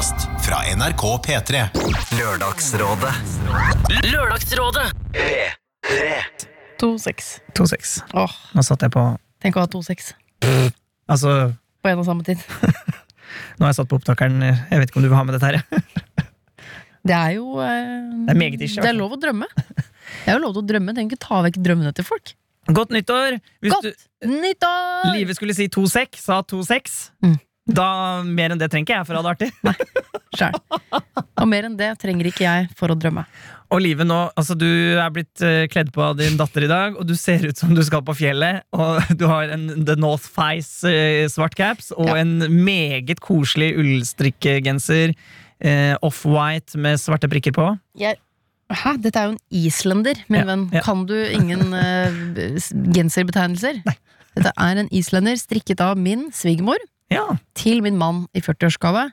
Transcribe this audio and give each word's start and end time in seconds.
podkast 0.00 0.28
fra 0.46 0.56
NRK 0.76 1.02
P3. 1.26 1.60
Lørdagsrådet. 2.18 3.12
Lørdagsrådet. 4.12 4.86
P3. 5.12 6.14
2-6. 6.80 7.26
2-6. 7.52 7.90
Åh, 8.16 8.36
Nå 8.56 8.64
satt 8.64 8.80
jeg 8.86 8.94
på 8.94 9.02
tenk 9.44 9.58
å 9.58 9.64
ha 9.66 9.68
2-6 9.68 10.06
Altså, 11.10 11.34
på 11.84 11.90
en 11.92 12.00
og 12.00 12.08
samme 12.08 12.24
tid. 12.24 12.40
nå 13.60 13.66
har 13.66 13.74
jeg 13.74 13.76
satt 13.82 13.90
på 13.90 13.98
opptakeren. 14.00 14.40
Jeg 14.40 14.80
vet 14.80 14.88
ikke 14.88 15.02
om 15.02 15.04
du 15.04 15.10
vil 15.10 15.18
ha 15.20 15.26
med 15.28 15.36
dette 15.36 15.50
her. 15.52 15.60
Det 17.10 17.16
er 17.16 17.36
jo 17.36 17.60
eh, 17.60 18.24
Det 18.24 18.32
er 18.32 18.40
meget 18.40 18.56
ikke. 18.56 18.70
i 18.70 18.72
hvert 18.72 18.80
Det 18.80 18.88
er 18.88 18.94
fall. 18.94 19.02
lov 19.02 19.18
å 19.18 19.20
drømme. 19.20 19.50
Det 19.58 20.32
er 20.32 20.38
jo 20.38 20.40
lov 20.46 20.56
til 20.56 20.62
å 20.64 20.68
drømme. 20.72 20.96
Tenk 20.96 21.12
ikke 21.12 21.26
ta 21.28 21.42
vekk 21.44 21.60
drømmene 21.68 21.92
til 22.00 22.08
folk. 22.08 22.32
Godt 22.72 22.96
nyttår! 22.96 23.36
Hvis 23.60 23.76
Godt 23.76 24.08
nyttår! 24.24 25.12
livet 25.12 25.20
Live 25.20 25.36
skulle 25.36 25.56
si 25.60 25.68
2-6, 25.68 26.20
sa 26.24 26.40
2-6. 26.56 26.98
Mm. 27.26 27.36
Da 27.66 28.22
mer 28.26 28.50
enn 28.54 28.58
det 28.60 28.70
trenger 28.72 28.86
ikke 28.88 28.96
jeg 28.98 29.06
for 29.06 29.14
å 29.14 29.20
ha 29.20 29.26
det 29.26 29.32
artig. 29.36 29.50
Nei, 29.66 29.74
selv. 30.38 30.60
Og 31.40 31.48
mer 31.48 31.66
enn 31.68 31.76
det 31.78 31.90
trenger 32.00 32.26
ikke 32.30 32.44
jeg 32.46 32.68
for 32.78 32.90
å 32.92 32.96
drømme. 32.98 33.24
Og 33.70 33.82
Live 33.84 34.02
nå, 34.02 34.16
altså 34.34 34.56
du 34.58 34.66
er 34.98 35.10
blitt 35.14 35.42
eh, 35.46 35.66
kledd 35.70 35.92
på 35.94 36.02
av 36.02 36.16
din 36.18 36.34
datter 36.40 36.64
i 36.66 36.70
dag, 36.70 36.96
og 36.98 37.06
du 37.06 37.12
ser 37.14 37.44
ut 37.46 37.60
som 37.60 37.70
du 37.76 37.82
skal 37.86 38.02
på 38.06 38.16
fjellet. 38.18 38.64
Og 38.74 38.98
du 39.20 39.26
har 39.30 39.52
en 39.54 39.68
The 39.86 39.94
North 40.00 40.26
Face 40.26 40.88
eh, 40.90 41.28
svart 41.30 41.54
caps 41.58 41.92
og 41.94 42.08
Ja. 42.10 42.16
en 42.24 42.40
meget 42.64 43.20
koselig 43.22 43.70
ullstrikkegenser. 43.78 45.14
Eh, 45.60 45.94
Off-white 46.02 46.78
med 46.80 46.98
svarte 46.98 47.30
prikker 47.30 47.54
på. 47.54 47.68
Jeg 48.00 48.18
Hæ? 48.70 48.92
Dette 49.02 49.18
er 49.18 49.24
jo 49.26 49.32
en 49.34 49.40
islender, 49.66 50.14
min 50.30 50.38
Ja, 50.40 50.46
venn. 50.46 50.60
ja. 50.70 50.80
Kan 50.86 51.00
du 51.08 51.16
ingen 51.18 51.72
uh, 51.74 52.20
genserbetegnelser? 52.94 53.80
Nei. 53.82 53.96
Dette 54.36 54.52
er 54.62 54.78
en 54.84 54.90
islender 54.94 55.34
strikket 55.40 55.82
av 55.82 55.98
min 55.98 56.28
svigermor 56.30 56.78
Ja, 57.10 57.26
til 57.58 57.82
min 57.84 57.98
mann 58.00 58.26
i 58.36 58.42
40-årsgave. 58.44 59.08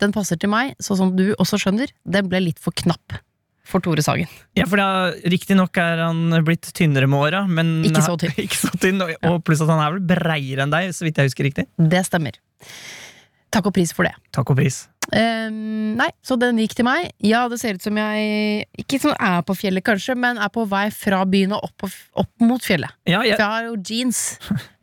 Den 0.00 0.14
passer 0.14 0.38
til 0.40 0.52
meg, 0.52 0.76
sånn 0.80 0.98
som 1.00 1.10
du 1.16 1.32
også 1.36 1.58
skjønner. 1.60 1.90
Den 2.08 2.30
ble 2.30 2.40
litt 2.46 2.62
for 2.62 2.74
knapp 2.76 3.18
for 3.70 3.82
Tore 3.84 4.02
Sagen. 4.02 4.30
Ja, 4.58 4.66
for 4.68 4.80
Riktignok 5.30 5.76
er 5.80 6.02
han 6.02 6.32
blitt 6.46 6.72
tynnere 6.76 7.06
med 7.10 7.20
åra, 7.20 7.44
men 7.46 7.80
Ikke 7.86 8.02
så 8.04 8.16
tynn. 8.20 8.34
ikke 8.46 8.58
så 8.58 8.72
tynn 8.80 9.04
og, 9.04 9.12
og 9.28 9.42
pluss 9.46 9.62
at 9.62 9.70
han 9.70 9.82
er 9.84 9.94
vel 9.96 10.06
breiere 10.14 10.66
enn 10.66 10.74
deg, 10.74 10.90
så 10.96 11.06
vidt 11.06 11.20
jeg 11.20 11.30
husker 11.30 11.46
riktig. 11.50 11.66
Det 11.78 12.02
stemmer. 12.08 12.40
Takk 13.50 13.70
og 13.70 13.74
pris 13.74 13.92
for 13.94 14.06
det. 14.06 14.14
Takk 14.34 14.52
og 14.52 14.58
pris. 14.60 14.84
Um, 15.10 15.96
nei, 15.98 16.06
så 16.22 16.36
den 16.38 16.60
gikk 16.62 16.76
til 16.78 16.86
meg. 16.86 17.08
Ja, 17.26 17.42
det 17.50 17.58
ser 17.58 17.78
ut 17.78 17.82
som 17.82 17.96
jeg 17.98 18.66
ikke 18.78 19.00
sånn 19.02 19.16
er 19.16 19.40
på 19.46 19.56
fjellet, 19.58 19.82
kanskje, 19.86 20.14
men 20.14 20.38
er 20.38 20.52
på 20.54 20.66
vei 20.70 20.84
fra 20.94 21.24
byen 21.26 21.56
og 21.56 21.66
opp, 21.66 21.88
opp 22.22 22.44
mot 22.46 22.62
fjellet. 22.62 22.94
Ja, 23.10 23.24
jeg, 23.26 23.34
For 23.34 23.42
jeg 23.42 23.50
har 23.56 23.66
jo 23.66 23.74
jeans, 23.82 24.22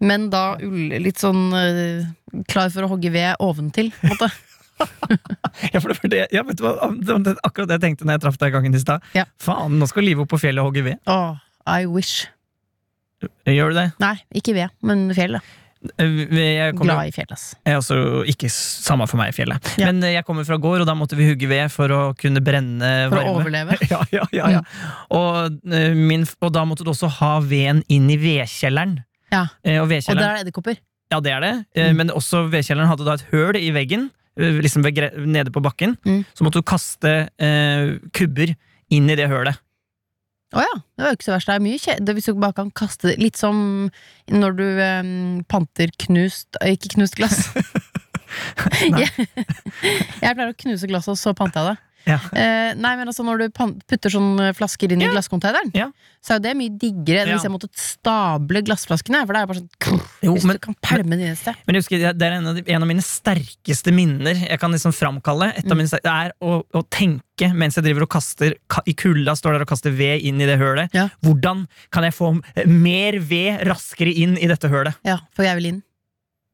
men 0.03 0.27
da 0.33 0.43
ull, 0.63 0.97
litt 0.99 1.23
sånn 1.23 1.47
uh, 1.55 2.43
klar 2.51 2.73
for 2.73 2.87
å 2.87 2.91
hogge 2.91 3.13
ved 3.13 3.39
oventil. 3.43 3.93
på 3.95 4.09
en 4.09 4.15
måte. 4.17 4.31
ja, 5.73 5.79
for 5.79 5.89
det 5.89 5.99
var 6.01 6.11
det, 6.11 6.23
ja, 6.35 6.43
vet 6.45 6.59
du 6.59 6.65
hva, 6.65 6.89
det 6.91 7.13
var 7.15 7.39
akkurat 7.47 7.69
det 7.71 7.79
jeg 7.79 7.85
tenkte 7.87 8.07
når 8.07 8.17
jeg 8.17 8.25
traff 8.27 8.41
deg 8.41 8.57
gangen 8.57 8.75
i 8.75 8.81
stad. 8.83 9.05
Ja. 9.17 9.23
Faen, 9.41 9.79
nå 9.79 9.87
skal 9.89 10.05
Live 10.05 10.25
opp 10.25 10.33
på 10.33 10.41
fjellet 10.41 10.61
og 10.61 10.73
hogge 10.73 10.83
ved. 10.89 10.99
Åh, 11.07 11.39
I 11.71 11.87
wish. 11.87 12.27
Gjør 13.47 13.71
du 13.71 13.79
det? 13.79 13.87
Nei, 14.03 14.17
ikke 14.37 14.53
ved, 14.57 14.75
men 14.85 15.07
fjellet. 15.17 15.55
Eh, 15.99 16.25
Jeg 16.33 16.75
kommer, 16.75 16.93
Glad 16.95 17.07
i 17.07 17.11
fjellet, 17.15 17.31
ass. 17.35 17.55
jeg 17.65 17.73
er 17.73 17.77
også 17.77 17.97
ikke 18.31 18.49
samme 18.51 19.05
for 19.07 19.17
meg 19.21 19.29
i 19.29 19.35
fjellet. 19.37 19.69
Ja. 19.77 19.91
Men 19.91 20.01
eh, 20.03 20.13
jeg 20.15 20.25
kommer 20.25 20.45
fra 20.47 20.57
gård, 20.57 20.81
og 20.81 20.87
da 20.89 20.95
måtte 20.97 21.15
vi 21.19 21.27
hugge 21.29 21.47
ved 21.51 21.69
for 21.71 21.87
å 21.93 22.01
kunne 22.17 22.41
brenne 22.43 23.09
For 23.11 23.21
å 23.21 23.35
overleve. 23.37 23.77
ja, 23.93 24.01
ja, 24.11 24.25
ja, 24.33 24.49
ja. 24.57 24.61
Og, 25.13 25.59
eh, 25.71 25.93
min, 25.93 26.25
og 26.41 26.53
da 26.55 26.65
måtte 26.65 26.83
du 26.87 26.91
også 26.93 27.09
ha 27.19 27.39
veden 27.45 27.83
inn 27.93 28.09
i 28.09 28.17
vedkjelleren. 28.21 28.97
Ja. 29.31 29.45
Eh, 29.63 29.77
Og 29.81 29.91
Og 29.91 29.91
der 29.91 30.23
er 30.23 30.37
det 30.39 30.45
edderkopper. 30.47 30.77
Ja, 31.11 31.19
det 31.23 31.31
er 31.31 31.39
det. 31.45 31.53
Eh, 31.75 31.91
Mm. 31.91 31.95
Men 32.01 32.09
også 32.11 32.45
vedkjelleren 32.51 32.89
hadde 32.89 33.05
da 33.05 33.13
et 33.19 33.25
høl 33.31 33.55
i 33.55 33.69
veggen, 33.71 34.09
eh, 34.39 34.57
liksom 34.63 34.83
ved, 34.83 34.97
nede 35.25 35.51
på 35.51 35.61
bakken. 35.63 35.95
Mm. 36.05 36.25
Så 36.35 36.43
måtte 36.43 36.59
du 36.59 36.65
kaste 36.67 37.29
eh, 37.39 37.97
kubber 38.13 38.55
inn 38.89 39.09
i 39.09 39.15
det 39.15 39.29
hølet. 39.29 39.57
Å 40.55 40.61
ja, 40.63 40.75
det 40.95 41.03
var 41.03 41.11
jo 41.11 41.17
ikke 41.17 41.25
så 41.27 41.33
verst. 41.35 41.49
Det 41.49 41.55
er 41.57 41.63
mye 41.65 41.79
kje- 41.83 41.97
det 42.07 42.13
Hvis 42.15 42.29
du 42.29 42.37
bare 42.39 42.55
kan 42.55 42.69
kaste 42.71 43.09
det 43.09 43.17
Litt 43.19 43.35
som 43.39 43.57
når 44.31 44.53
du 44.55 44.63
em, 44.79 45.09
panter 45.51 45.91
knust 46.05 46.55
eh, 46.61 46.71
Ikke 46.77 46.93
knust 46.95 47.17
glass. 47.19 47.49
Jeg, 48.83 49.07
jeg 50.23 50.35
pleier 50.35 50.49
å 50.51 50.55
knuse 50.59 50.87
glasset, 50.89 51.13
og 51.13 51.19
så 51.19 51.31
panter 51.37 51.63
jeg 51.63 51.69
det. 51.75 51.83
Ja. 52.07 52.17
Eh, 52.31 52.71
nei, 52.79 52.93
men 52.95 53.09
altså 53.11 53.23
Når 53.27 53.41
du 53.41 53.49
putter 53.83 54.13
sånne 54.13 54.53
flasker 54.55 54.93
inn 54.95 55.01
i 55.03 55.09
glasscontaineren, 55.11 55.73
Ja. 55.75 55.89
så 56.23 56.33
er 56.33 56.39
jo 56.39 56.43
det 56.47 56.53
mye 56.55 56.71
diggere 56.79 57.25
enn 57.25 57.33
hvis 57.35 57.43
jeg 57.43 57.51
måtte 57.51 57.67
stable 57.75 58.61
glassflaskene. 58.63 59.25
For 59.27 59.35
det 59.35 59.41
er 59.41 59.49
bare 59.51 59.59
sånn 59.61 60.01
Jo, 60.23 60.33
Hvis 60.33 60.45
men, 60.47 60.55
du 60.55 60.59
kan 60.63 60.75
pælme 60.81 61.17
det 61.19 61.27
men 61.67 61.75
jeg 61.75 61.83
husker, 61.83 61.99
det 62.17 62.25
er 62.25 62.37
en 62.39 62.47
av, 62.47 62.55
de, 62.55 62.63
en 62.73 62.81
av 62.81 62.87
mine 62.89 63.03
sterkeste 63.05 63.91
minner 63.93 64.33
jeg 64.47 64.59
kan 64.59 64.71
liksom 64.73 64.93
framkalle. 64.95 65.51
Et 65.57 65.65
av 65.65 65.71
Mm. 65.75 65.77
mine, 65.83 65.87
sterkeste, 65.91 66.07
det 66.07 66.15
er 66.15 66.31
å, 66.41 66.63
å 66.73 66.83
tenke 66.89 67.51
mens 67.53 67.75
jeg 67.77 67.83
driver 67.85 68.07
og 68.07 68.09
kaster 68.09 68.55
i 68.87 68.93
kulda 68.97 69.35
står 69.37 69.53
der 69.59 69.61
og 69.67 69.67
kaster 69.69 69.91
ved 69.93 70.23
inn 70.25 70.39
i 70.41 70.47
det 70.49 70.57
hølet. 70.57 70.89
Ja. 70.95 71.09
Hvordan 71.21 71.67
kan 71.91 72.03
jeg 72.07 72.13
få 72.17 72.31
eh, 72.55 72.65
mer 72.65 73.19
ved 73.19 73.61
raskere 73.67 74.09
inn 74.15 74.37
i 74.41 74.47
dette 74.47 74.67
hølet? 74.71 74.95
Ja, 75.05 75.19
for 75.35 75.43
jeg 75.45 75.55
vil 75.59 75.65
inn. 75.73 75.83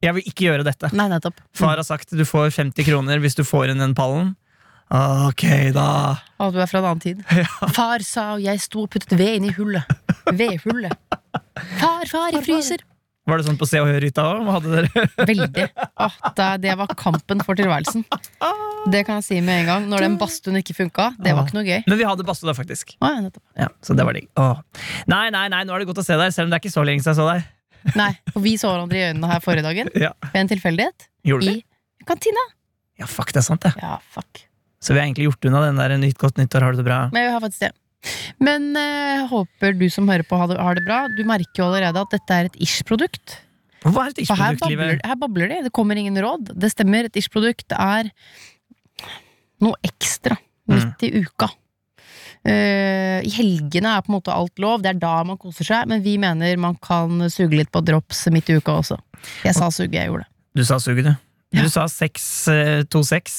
Jeg 0.04 0.14
vil 0.18 0.24
ikke 0.28 0.44
gjøre 0.50 0.66
dette. 0.68 0.90
Nei, 0.92 1.08
nettopp. 1.08 1.38
Far 1.56 1.78
har 1.80 1.86
sagt 1.88 2.10
du 2.12 2.26
får 2.28 2.50
50 2.52 2.84
kroner 2.84 3.22
hvis 3.24 3.36
du 3.40 3.44
får 3.48 3.70
inn 3.72 3.80
den 3.80 3.94
pallen. 3.96 4.34
Ok, 4.92 5.44
da. 5.74 5.88
Å, 6.38 6.50
du 6.54 6.60
er 6.62 6.68
fra 6.70 6.82
en 6.84 6.88
annen 6.92 7.02
tid. 7.04 7.22
Far 7.78 8.04
sa, 8.06 8.34
og 8.36 8.44
jeg 8.44 8.60
sto 8.62 8.84
og 8.86 8.92
puttet 8.94 9.16
ved 9.18 9.40
inn 9.40 9.48
i 9.50 9.54
hullet. 9.56 9.88
Vedhullet. 10.34 10.98
Far, 11.80 12.04
far, 12.10 12.34
jeg 12.36 12.44
fryser. 12.46 12.84
Var 13.24 13.40
det 13.40 13.46
sånn 13.48 13.56
på 13.58 13.66
Se 13.70 13.80
og 13.80 13.88
Hør-hytta 13.88 14.26
òg? 14.28 14.66
Veldig. 15.32 15.66
Åh, 16.04 16.16
det, 16.36 16.48
det 16.66 16.74
var 16.82 16.92
kampen 17.00 17.40
for 17.48 17.56
tilværelsen. 17.56 18.04
Det 18.92 19.06
kan 19.08 19.22
jeg 19.22 19.26
si 19.30 19.38
med 19.40 19.62
en 19.62 19.70
gang. 19.70 19.86
Når 19.88 20.04
den 20.04 20.18
badstuen 20.20 20.60
ikke 20.60 20.76
funka, 20.76 21.06
det 21.24 21.32
var 21.38 21.48
ikke 21.48 21.56
noe 21.56 21.64
gøy. 21.70 21.86
Men 21.88 22.02
vi 22.02 22.08
hadde 22.10 22.26
badstue 22.28 22.50
der, 22.52 22.58
faktisk. 22.58 22.98
Ja. 23.00 23.14
Ja, 23.56 23.70
så 23.86 23.96
det 23.96 24.04
var 24.04 24.18
digg. 24.20 24.28
Åh. 24.36 24.60
Nei, 25.08 25.30
nei, 25.32 25.46
nei, 25.54 25.62
nå 25.64 25.72
er 25.78 25.86
det 25.86 25.88
godt 25.94 26.04
å 26.04 26.06
se 26.06 26.18
deg, 26.20 26.36
selv 26.36 26.50
om 26.50 26.52
det 26.52 26.60
er 26.60 26.66
ikke 26.66 26.76
så 26.76 26.84
lenge 26.84 27.06
siden 27.06 27.14
jeg 27.16 27.22
så 27.22 27.30
deg. 27.32 27.48
Nei, 28.00 28.12
for 28.32 28.40
vi 28.44 28.54
så 28.60 28.70
hverandre 28.72 28.96
i 29.00 29.06
øynene 29.10 29.28
her 29.28 29.42
forrige 29.44 29.66
dagen 29.66 29.90
Ja. 30.00 30.14
ved 30.30 30.38
en 30.40 30.50
tilfeldighet 30.54 31.08
i 31.28 31.58
kantina. 32.08 32.44
Ja, 33.00 33.08
fuck, 33.12 33.32
det 33.36 33.42
er 33.42 33.48
sant, 33.48 33.64
det. 33.66 33.74
Ja, 33.82 33.98
fuck. 34.16 34.44
Så 34.84 34.92
vi 34.94 35.00
har 35.00 35.08
egentlig 35.08 35.30
gjort 35.30 35.48
unna 35.48 35.62
den 35.70 35.80
der 35.80 35.96
nytt 36.02 36.20
godt 36.20 36.38
nyttår, 36.42 36.66
har 36.68 36.76
du 36.76 36.82
det 36.82 36.88
bra? 36.90 37.00
Men 37.16 37.24
jeg 37.30 37.34
har 37.38 37.44
faktisk 37.46 37.64
det. 37.64 37.72
Men 38.44 38.66
eh, 38.76 39.24
håper 39.32 39.78
du 39.80 39.86
som 39.94 40.10
hører 40.12 40.26
på, 40.28 40.36
har 40.42 40.50
det, 40.52 40.58
har 40.60 40.76
det 40.76 40.84
bra. 40.84 41.02
Du 41.16 41.24
merker 41.28 41.62
jo 41.64 41.70
allerede 41.70 42.02
at 42.04 42.12
dette 42.18 42.36
er 42.42 42.50
et 42.52 42.58
ish-produkt. 42.66 43.38
Hva 43.86 44.06
er 44.10 44.12
et 44.12 44.20
ish-produkt, 44.26 44.68
livet? 44.72 45.00
her 45.08 45.16
babler 45.20 45.48
de. 45.54 45.62
Det 45.70 45.72
kommer 45.76 46.00
ingen 46.00 46.20
råd. 46.24 46.52
Det 46.60 46.72
stemmer. 46.74 47.08
Et 47.08 47.20
ish-produkt 47.24 47.72
er 47.80 48.12
noe 49.64 49.80
ekstra 49.88 50.38
Mm. 50.64 50.78
midt 50.80 51.02
i 51.04 51.10
uka. 51.20 51.50
Eh, 52.48 53.20
I 53.24 53.32
helgene 53.36 53.98
er 53.98 54.04
på 54.04 54.12
en 54.12 54.16
måte 54.16 54.32
alt 54.32 54.60
lov. 54.64 54.82
Det 54.84 54.94
er 54.94 55.00
da 55.02 55.24
man 55.28 55.38
koser 55.40 55.68
seg. 55.68 55.88
Men 55.92 56.04
vi 56.04 56.14
mener 56.20 56.56
man 56.60 56.76
kan 56.80 57.26
suge 57.32 57.58
litt 57.60 57.72
på 57.72 57.82
drops 57.84 58.26
midt 58.32 58.48
i 58.52 58.56
uka 58.60 58.78
også. 58.80 58.98
Jeg 59.44 59.56
sa 59.58 59.68
suge, 59.72 59.92
jeg 59.96 60.08
gjorde 60.08 60.24
det. 60.24 60.32
Du 60.56 60.64
sa 60.68 60.78
suge, 60.80 61.04
du. 61.04 61.12
Du 61.54 61.68
sa 61.70 61.84
6-2-6. 61.86 63.36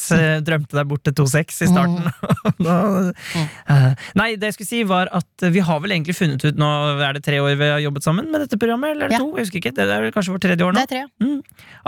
Drømte 0.47 0.77
deg 0.79 0.89
bort 0.91 1.03
til 1.07 1.15
2-6 1.19 1.63
i 1.67 1.71
starten. 1.71 2.11
Da- 2.65 3.13
Eh, 3.35 3.95
Nei, 4.19 4.35
det 4.37 4.51
jeg 4.51 4.55
skulle 4.57 4.69
si 4.69 4.81
var 4.87 5.09
at 5.17 5.45
vi 5.53 5.61
har 5.65 5.79
vel 5.83 5.91
egentlig 5.95 6.15
funnet 6.17 6.43
ut 6.45 6.57
Nå 6.61 6.67
er 7.03 7.17
det 7.17 7.23
tre 7.25 7.39
år 7.43 7.55
vi 7.59 7.69
har 7.71 7.81
jobbet 7.83 8.05
sammen 8.05 8.29
med 8.31 8.43
dette 8.45 8.59
programmet, 8.61 8.93
eller 8.95 9.07
er 9.07 9.13
det 9.13 9.17
Ja. 9.17 9.23
to? 9.25 9.31
Jeg 9.37 9.47
husker 9.47 9.59
ikke. 9.61 9.73
Det 9.75 9.87
er 9.91 10.11
kanskje 10.15 10.35
vårt 10.35 10.45
tredje 10.45 10.65
år 10.67 10.73
Det 10.77 10.79
nå. 10.79 10.83
er 10.85 10.91
tre. 10.93 11.03
Mm. 11.25 11.41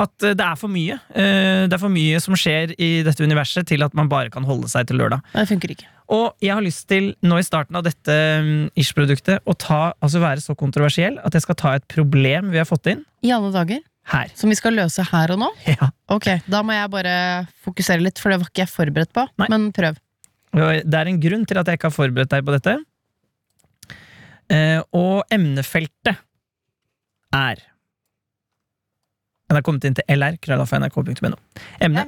At 0.05 0.27
eh, 0.27 0.35
det 0.35 0.47
er 0.47 0.57
for 0.61 0.73
mye. 0.73 0.99
Eh, 1.15 1.67
Det 1.67 1.77
er 1.77 1.83
for 1.83 1.93
mye 1.93 2.21
som 2.23 2.35
skjer 2.35 2.75
i 2.79 2.91
dette 3.07 3.23
universet 3.23 3.67
til 3.69 3.83
at 3.87 3.95
man 3.95 4.09
bare 4.09 4.31
kan 4.31 4.45
holde 4.49 4.69
seg 4.73 4.87
til 4.89 4.97
lørdag. 5.01 5.21
Det 5.35 5.47
funker 5.49 5.71
ikke. 5.77 5.87
Og 6.09 6.35
jeg 6.41 6.55
har 6.55 6.63
lyst 6.63 6.87
til, 6.89 7.15
nå 7.23 7.39
i 7.39 7.43
starten 7.47 7.77
av 7.77 7.83
dette 7.87 8.15
mm, 8.43 8.71
Ish-produktet, 8.79 9.41
å 9.47 9.55
ta, 9.59 9.93
altså 10.01 10.21
være 10.23 10.41
så 10.43 10.55
kontroversiell 10.57 11.19
at 11.25 11.35
jeg 11.35 11.43
skal 11.43 11.55
ta 11.59 11.75
et 11.79 11.87
problem 11.91 12.51
vi 12.53 12.59
har 12.63 12.69
fått 12.69 12.87
inn 12.93 13.05
I 13.27 13.33
alle 13.35 13.51
dager. 13.55 13.81
Her. 14.13 14.31
Som 14.39 14.53
vi 14.53 14.57
skal 14.59 14.77
løse 14.79 15.05
her 15.11 15.33
og 15.35 15.41
nå. 15.43 15.51
Ja. 15.77 15.91
Ok, 16.13 16.29
Da 16.47 16.63
må 16.67 16.75
jeg 16.77 16.91
bare 16.93 17.15
fokusere 17.67 18.03
litt, 18.05 18.21
for 18.23 18.31
det 18.33 18.41
var 18.43 18.51
ikke 18.53 18.63
jeg 18.65 18.73
forberedt 18.73 19.15
på. 19.17 19.27
Nei. 19.43 19.49
Men 19.53 19.71
prøv. 19.77 19.99
Det 20.57 20.95
er 21.01 21.11
en 21.11 21.19
grunn 21.21 21.43
til 21.49 21.59
at 21.61 21.69
jeg 21.69 21.81
ikke 21.81 21.91
har 21.91 21.97
forberedt 21.97 22.31
deg 22.33 22.45
på 22.47 22.55
dette. 22.55 22.77
Eh, 24.53 24.79
og 24.95 25.25
emnefeltet 25.35 26.15
er 27.35 27.59
Den 29.51 29.59
er 29.59 29.63
kommet 29.67 29.85
inn 29.87 29.95
til 29.99 30.07
lr, 30.11 30.39
krøllalfa.nrk.no. 30.43 31.37
Emne 31.83 32.07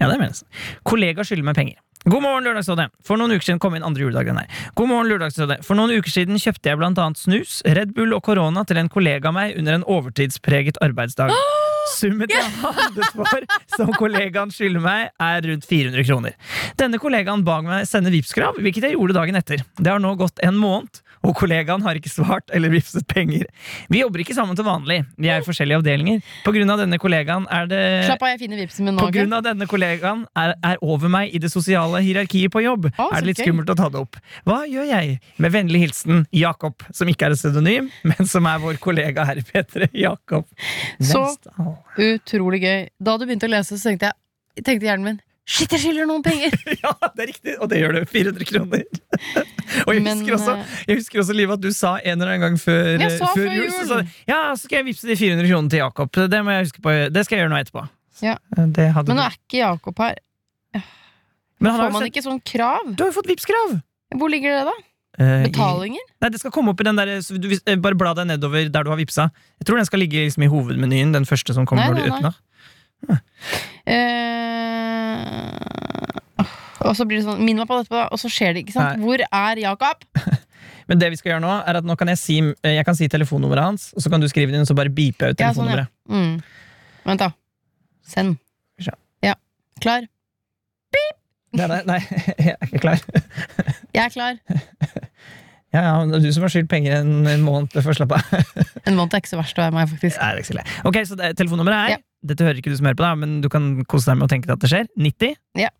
Ja, 0.00 0.08
det 0.08 0.16
er 0.18 0.28
jeg 0.28 0.82
Kollega 0.88 1.24
skylder 1.26 1.50
meg 1.50 1.58
penger. 1.58 1.80
God 2.02 2.24
morgen, 2.24 2.42
Lørdagsrådet! 2.42 2.88
For 3.06 3.14
noen 3.20 3.30
uker 3.36 3.46
siden 3.46 3.60
kom 3.62 3.76
inn 3.78 3.84
andre 3.86 4.02
juledag. 4.02 4.26
den 4.26 4.40
her. 4.40 4.48
God 4.74 4.88
morgen, 4.90 5.06
Lørdagsrådet. 5.06 5.60
For 5.62 5.78
noen 5.78 5.92
uker 5.94 6.10
siden 6.10 6.34
kjøpte 6.34 6.72
jeg 6.72 6.80
blant 6.80 6.98
annet 6.98 7.20
snus, 7.20 7.60
Red 7.62 7.92
Bull 7.94 8.16
og 8.16 8.24
korona 8.26 8.64
til 8.66 8.80
en 8.80 8.90
kollega 8.90 9.30
av 9.30 9.36
meg 9.36 9.54
under 9.60 9.78
en 9.78 9.84
overtidspreget 9.86 10.80
arbeidsdag. 10.82 11.30
Summen 11.92 12.30
jeg 12.30 12.42
handlet 12.62 13.14
for, 13.14 13.46
som 13.76 13.92
kollegaen 13.94 14.50
skylder 14.50 14.82
meg, 14.82 15.12
er 15.22 15.46
rundt 15.46 15.66
400 15.70 16.06
kroner. 16.08 16.34
Denne 16.78 16.98
kollegaen 17.02 17.46
ba 17.46 17.60
meg 17.62 17.86
sende 17.86 18.10
Vipps-krav, 18.14 18.58
hvilket 18.58 18.88
jeg 18.88 18.96
gjorde 18.96 19.16
dagen 19.20 19.38
etter. 19.38 19.62
Det 19.78 19.94
har 19.94 20.02
nå 20.02 20.16
gått 20.18 20.42
en 20.42 20.58
måned, 20.58 21.02
og 21.22 21.34
kollegaen 21.38 21.82
har 21.84 21.98
ikke 21.98 22.10
svart 22.10 22.50
eller 22.54 22.72
vipset 22.72 23.06
penger. 23.10 23.44
Vi 23.92 24.00
jobber 24.02 24.22
ikke 24.24 24.34
sammen 24.34 24.56
til 24.58 24.66
vanlig, 24.66 25.00
vi 25.16 25.28
er 25.30 25.42
i 25.42 25.46
forskjellige 25.46 25.78
avdelinger. 25.82 26.22
På 26.44 26.52
grunn 26.54 26.70
av 26.74 26.80
denne 26.82 26.98
kollegaen 27.02 27.46
er 27.52 27.68
det 27.70 27.82
Slapp 28.08 28.24
av, 28.26 28.32
jeg 28.34 28.40
finner 28.44 28.62
vipsen 28.62 28.84
min 28.88 28.96
nå. 28.98 29.04
på 29.06 29.12
grunn 29.14 29.32
av 29.38 29.44
denne 29.46 29.68
kollegaen 29.70 30.24
er, 30.38 30.54
er 30.66 30.82
over 30.82 31.12
meg 31.12 31.34
i 31.34 31.38
det 31.42 31.50
sosiale 31.52 32.02
hierarkiet 32.02 32.50
på 32.54 32.62
jobb. 32.64 32.90
Å, 32.98 33.08
er 33.12 33.20
det 33.22 33.30
litt 33.32 33.42
skummelt 33.44 33.70
å 33.70 33.78
ta 33.78 33.88
det 33.94 34.02
opp. 34.02 34.18
Hva 34.48 34.62
gjør 34.66 34.88
jeg? 34.90 35.18
Med 35.42 35.54
vennlig 35.54 35.84
hilsen 35.86 36.24
Jakob, 36.34 36.82
som 36.94 37.08
ikke 37.10 37.28
er 37.30 37.36
et 37.36 37.42
pseudonym, 37.42 37.90
men 38.10 38.26
som 38.28 38.46
er 38.50 38.58
vår 38.62 38.80
kollega 38.82 39.24
her 39.28 39.38
i 39.42 39.46
P3. 39.46 39.90
Jakob. 40.02 40.46
Så- 41.00 41.28
Utrolig 41.98 42.62
gøy. 42.64 42.88
Da 43.02 43.16
du 43.18 43.26
begynte 43.28 43.46
å 43.48 43.52
lese, 43.52 43.76
så 43.78 43.90
tenkte 43.92 44.10
jeg 44.56 44.64
tenkte 44.66 44.88
hjernen 44.90 45.06
min 45.12 45.20
Shit, 45.42 45.72
jeg 45.74 45.80
skylder 45.82 46.06
noen 46.06 46.22
penger! 46.22 46.54
Ja, 46.84 46.92
det 47.16 47.24
er 47.24 47.28
riktig, 47.32 47.54
og 47.58 47.68
det 47.72 47.80
gjør 47.80 47.96
du. 47.96 48.00
400 48.06 48.46
kroner. 48.46 48.84
og 49.86 49.90
jeg 49.94 50.02
Men, 50.04 50.20
husker 50.20 50.36
også, 50.36 50.54
eh, 50.54 50.76
jeg 50.88 51.00
husker 51.00 51.22
også 51.24 51.34
Liv, 51.36 51.50
at 51.54 51.62
du 51.64 51.70
sa 51.74 51.96
en 51.98 52.14
eller 52.20 52.34
annen 52.36 52.44
gang 52.46 52.60
før, 52.62 52.92
Jeg 53.02 53.16
sa 53.18 53.32
før 53.32 53.42
før 53.42 53.56
jul, 53.58 53.72
så 53.90 53.98
Ja, 54.30 54.38
så 54.54 54.68
skal 54.68 54.80
jeg 54.80 54.88
vippse 54.92 55.10
de 55.10 55.16
400 55.18 55.50
kronene 55.50 55.74
til 55.74 55.82
Jakob. 55.82 56.12
Det 56.14 56.42
må 56.46 56.54
jeg 56.54 56.68
huske 56.68 56.84
på. 56.84 56.94
Det 57.10 57.24
skal 57.26 57.38
jeg 57.38 57.44
gjøre 57.44 57.54
nå 57.54 57.60
etterpå. 57.64 57.84
Ja. 58.22 58.36
Det 58.54 58.86
hadde 58.94 59.10
Men 59.10 59.18
nå 59.18 59.26
er 59.26 59.36
ikke 59.40 59.60
Jakob 59.64 60.04
her. 60.04 60.20
Men 61.62 61.70
han 61.74 61.80
Får 61.80 61.92
man 61.94 62.02
sett- 62.02 62.12
ikke 62.12 62.24
sånn 62.26 62.40
krav? 62.42 62.94
Du 62.96 63.04
har 63.04 63.10
jo 63.12 63.18
fått 63.20 63.30
Vipps-krav! 63.30 63.76
Hvor 64.18 64.30
ligger 64.30 64.56
det, 64.58 64.62
da? 64.70 64.78
Eh, 65.22 65.42
Betalinger? 65.46 66.02
Nei, 66.24 66.30
det 66.32 66.40
skal 66.40 66.50
komme 66.54 66.72
opp 66.72 66.80
i 66.80 66.86
den 66.88 66.96
der, 66.96 67.10
så 67.20 67.36
du, 67.38 67.50
eh, 67.52 67.76
Bare 67.76 67.98
bla 67.98 68.14
deg 68.16 68.30
nedover 68.30 68.70
der 68.72 68.86
du 68.86 68.90
har 68.90 68.98
vippsa. 68.98 69.28
Jeg 69.60 69.68
tror 69.68 69.78
den 69.78 69.86
skal 69.86 70.00
ligge 70.02 70.24
liksom 70.24 70.46
i 70.46 70.50
hovedmenyen, 70.50 71.12
den 71.12 71.26
første 71.28 71.54
som 71.54 71.66
kommer 71.68 71.92
Nei, 71.92 71.92
når 71.92 72.08
du 72.08 72.16
åpner. 72.16 72.38
Eh, 73.82 74.46
og 76.82 76.94
så 76.98 77.06
blir 77.06 77.18
det 77.20 77.26
sånn 77.26 77.42
Minn 77.42 77.58
meg 77.58 77.68
på 77.70 77.78
dette, 77.80 77.92
da. 77.94 78.04
Og 78.14 78.20
så 78.20 78.30
skjer 78.30 78.54
det, 78.56 78.64
ikke 78.66 78.76
sant? 78.76 78.98
Nei. 78.98 79.04
Hvor 79.04 79.22
er 79.26 79.60
Jakob? 79.62 80.06
Men 80.90 80.98
det 81.00 81.12
vi 81.12 81.18
skal 81.20 81.34
gjøre 81.34 81.44
nå, 81.44 81.52
er 81.70 81.78
at 81.80 81.86
nå 81.88 81.94
kan 81.98 82.10
jeg 82.10 82.18
si 82.20 82.36
eh, 82.42 82.74
Jeg 82.76 82.84
kan 82.86 82.96
si 82.98 83.08
telefonnummeret 83.10 83.64
hans, 83.70 83.90
og 83.96 84.04
så 84.04 84.12
kan 84.12 84.22
du 84.22 84.28
skrive 84.30 84.50
det 84.52 84.58
inn, 84.58 84.66
og 84.66 84.70
så 84.70 84.76
bare 84.78 84.92
beepe 84.92 85.28
jeg 85.30 85.36
ut 85.36 85.44
Ja, 85.44 85.52
sånn, 85.56 85.70
ja. 85.70 85.84
telefonnummeret. 85.86 85.90
Mm. 86.10 87.02
Vent, 87.06 87.22
da. 87.22 87.30
Send. 88.12 88.38
Ja. 88.82 88.94
Ja. 89.24 89.36
Klar? 89.82 90.08
Nei, 91.52 91.66
nei, 91.68 91.80
nei, 91.84 91.98
jeg 92.46 92.54
er 92.54 92.68
ikke 92.70 92.80
klar. 92.80 93.02
Jeg 93.92 94.06
er 94.06 94.12
klar. 94.14 94.38
Ja, 95.72 95.80
ja, 95.84 95.90
det 96.08 96.14
er 96.16 96.22
du 96.24 96.30
som 96.32 96.46
har 96.46 96.52
skyldt 96.52 96.70
penger 96.70 96.94
en, 97.02 97.26
en 97.28 97.42
måned. 97.44 97.74
Slapp 97.76 98.14
av. 98.16 98.30
En 98.88 98.96
måned 98.96 99.12
er 99.12 99.20
ikke 99.20 99.34
så 99.34 99.36
verst 99.36 99.58
å 99.60 99.66
være 99.66 99.74
meg, 99.76 99.90
faktisk. 99.90 100.16
Nei, 100.16 100.30
det 100.32 100.40
er 100.40 100.46
ikke 100.46 100.54
så. 100.56 100.64
Ok, 100.88 100.98
så 101.10 101.18
det, 101.20 101.28
telefonnummeret 101.36 101.76
er 101.76 101.92
Ja. 101.92 101.98
Dette 102.22 102.44
hører 102.46 102.60
ikke 102.60 102.70
du 102.70 102.76
som 102.78 102.86
hører 102.86 102.98
på, 102.98 103.02
da, 103.06 103.14
men 103.18 103.40
du 103.42 103.48
kan 103.50 103.72
kose 103.90 104.10
deg 104.12 104.20
med 104.20 104.28
å 104.28 104.30
tenke 104.30 104.46
deg 104.46 104.54
at 104.54 104.62
det 104.62 104.70
skjer. 104.70 104.86
90 104.94 105.34
Ja. 105.58 105.70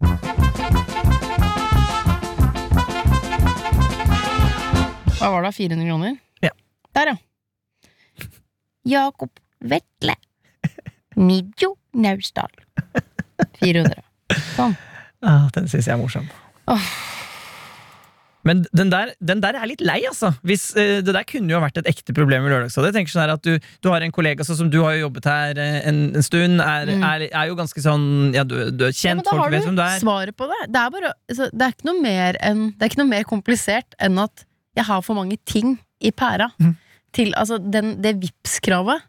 Hva 5.21 5.29
var 5.31 5.45
det? 5.47 5.53
400 5.55 5.87
kroner? 5.87 6.17
Ja. 6.43 6.51
Der, 6.99 7.13
ja. 7.13 8.27
Jakob 8.97 9.31
Vetle. 9.63 10.17
Midjo 11.15 11.77
Naustdal. 11.95 12.51
400. 13.61 14.03
Sånn. 14.57 14.75
ah, 15.23 15.47
Den 15.55 15.69
syns 15.71 15.87
jeg 15.87 15.95
er 15.95 16.01
morsom. 16.01 16.27
Åh. 16.73 16.89
Men 18.45 18.65
den 18.75 18.91
der, 18.91 19.13
den 19.23 19.41
der 19.45 19.55
er 19.61 19.69
litt 19.71 19.81
lei, 19.85 20.01
altså. 20.09 20.33
Hvis, 20.47 20.71
uh, 20.75 20.99
det 21.05 21.13
der 21.15 21.27
kunne 21.29 21.53
jo 21.53 21.61
vært 21.63 21.77
et 21.79 21.87
ekte 21.91 22.15
problem 22.17 22.47
i 22.49 22.51
Lørdagsrådet. 22.51 22.93
Tenker 22.97 23.13
sånn 23.15 23.31
at 23.35 23.43
du, 23.47 23.57
du 23.83 23.89
har 23.93 24.03
en 24.03 24.15
kollega 24.15 24.43
altså, 24.43 24.57
som 24.59 24.71
du 24.73 24.81
har 24.83 24.97
jo 24.97 25.05
jobbet 25.07 25.29
her 25.31 25.61
eh, 25.63 25.79
en, 25.91 26.01
en 26.17 26.27
stund, 26.27 26.61
er, 26.65 26.91
Mm. 26.93 27.05
er, 27.07 27.27
er 27.31 27.47
jo 27.49 27.55
ganske 27.59 27.81
sånn 27.85 28.07
Ja, 28.35 28.43
du, 28.45 28.57
du 28.75 28.87
er 28.89 28.93
kjent, 28.97 29.23
ja, 29.23 29.31
folk 29.31 29.45
har 29.45 29.53
vet 29.55 29.63
du 29.63 29.69
hvem 29.71 29.77
du 29.79 29.83
er. 29.85 29.99
svaret 30.03 30.37
på 30.37 30.49
det. 30.51 30.59
Det 30.75 30.81
er, 30.83 30.91
bare, 30.97 31.13
altså, 31.31 31.47
det, 31.53 31.63
er 31.69 31.77
ikke 31.77 31.89
noe 31.93 32.03
mer 32.03 32.39
enn, 32.43 32.65
det 32.75 32.83
er 32.87 32.91
ikke 32.93 33.03
noe 33.05 33.13
mer 33.13 33.29
komplisert 33.31 33.97
enn 34.03 34.19
at 34.23 34.45
jeg 34.79 34.89
har 34.89 35.03
for 35.07 35.15
mange 35.19 35.37
ting 35.47 35.77
i 36.03 36.11
pæra. 36.11 36.51
Mm. 36.59 36.75
Til 37.15 37.35
altså, 37.39 37.59
den, 37.63 37.95
det 38.03 38.17
Vipps-kravet. 38.23 39.05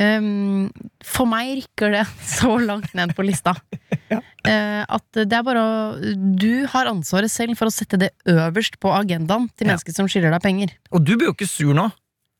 Um, 0.00 0.70
for 1.04 1.28
meg 1.28 1.58
rykker 1.58 1.92
det 1.92 2.04
så 2.38 2.54
langt 2.62 2.92
ned 2.96 3.14
på 3.16 3.26
lista. 3.26 3.56
Ja. 4.10 4.18
uh, 4.18 4.96
at 4.96 5.18
det 5.22 5.36
er 5.36 5.42
bare 5.46 5.60
å 5.62 6.14
Du 6.34 6.64
har 6.72 6.88
ansvaret 6.90 7.30
selv 7.30 7.54
for 7.58 7.70
å 7.70 7.74
sette 7.74 7.94
det 8.00 8.08
øverst 8.26 8.74
på 8.82 8.90
agendaen 8.90 9.44
til 9.54 9.68
Ja. 9.68 9.76
mennesker 9.76 9.94
som 9.94 10.08
skylder 10.10 10.32
deg 10.34 10.42
penger. 10.42 10.72
Og 10.90 11.04
du 11.06 11.12
blir 11.14 11.28
jo 11.28 11.34
ikke 11.36 11.46
sur 11.46 11.70
nå. 11.78 11.84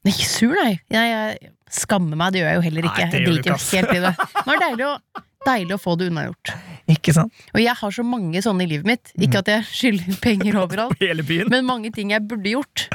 Ikke 0.08 0.26
sur, 0.26 0.54
nei. 0.56 0.80
Jeg, 0.90 1.12
jeg 1.12 1.52
skammer 1.70 2.18
meg, 2.18 2.32
det 2.34 2.40
gjør 2.42 2.48
jeg 2.50 2.58
jo 2.58 2.64
heller 2.66 2.88
ikke. 2.88 3.04
Nei, 3.04 3.10
det 3.12 3.20
jeg 3.20 3.28
driter 3.28 3.54
ikke, 3.54 3.70
helt 3.76 3.92
i 3.94 4.02
det. 4.02 4.12
Men 4.48 4.50
det 4.50 4.56
er 4.56 4.64
deilig 4.66 4.88
å, 4.88 5.22
deilig 5.46 5.76
å 5.76 5.80
få 5.84 5.94
det 6.00 6.08
unnagjort. 6.10 6.52
Ikke 6.96 7.14
sant? 7.20 7.42
Og 7.54 7.60
jeg 7.62 7.76
har 7.84 7.94
så 8.00 8.06
mange 8.16 8.42
sånne 8.48 8.66
i 8.66 8.70
livet 8.72 8.88
mitt. 8.90 9.12
Ikke 9.28 9.44
at 9.44 9.52
jeg 9.52 9.68
skylder 9.70 10.18
penger 10.24 10.58
overalt, 10.64 10.98
hele 11.04 11.22
byen. 11.28 11.52
men 11.52 11.68
mange 11.68 11.92
ting 11.94 12.10
jeg 12.16 12.24
burde 12.26 12.56
gjort. 12.56 12.88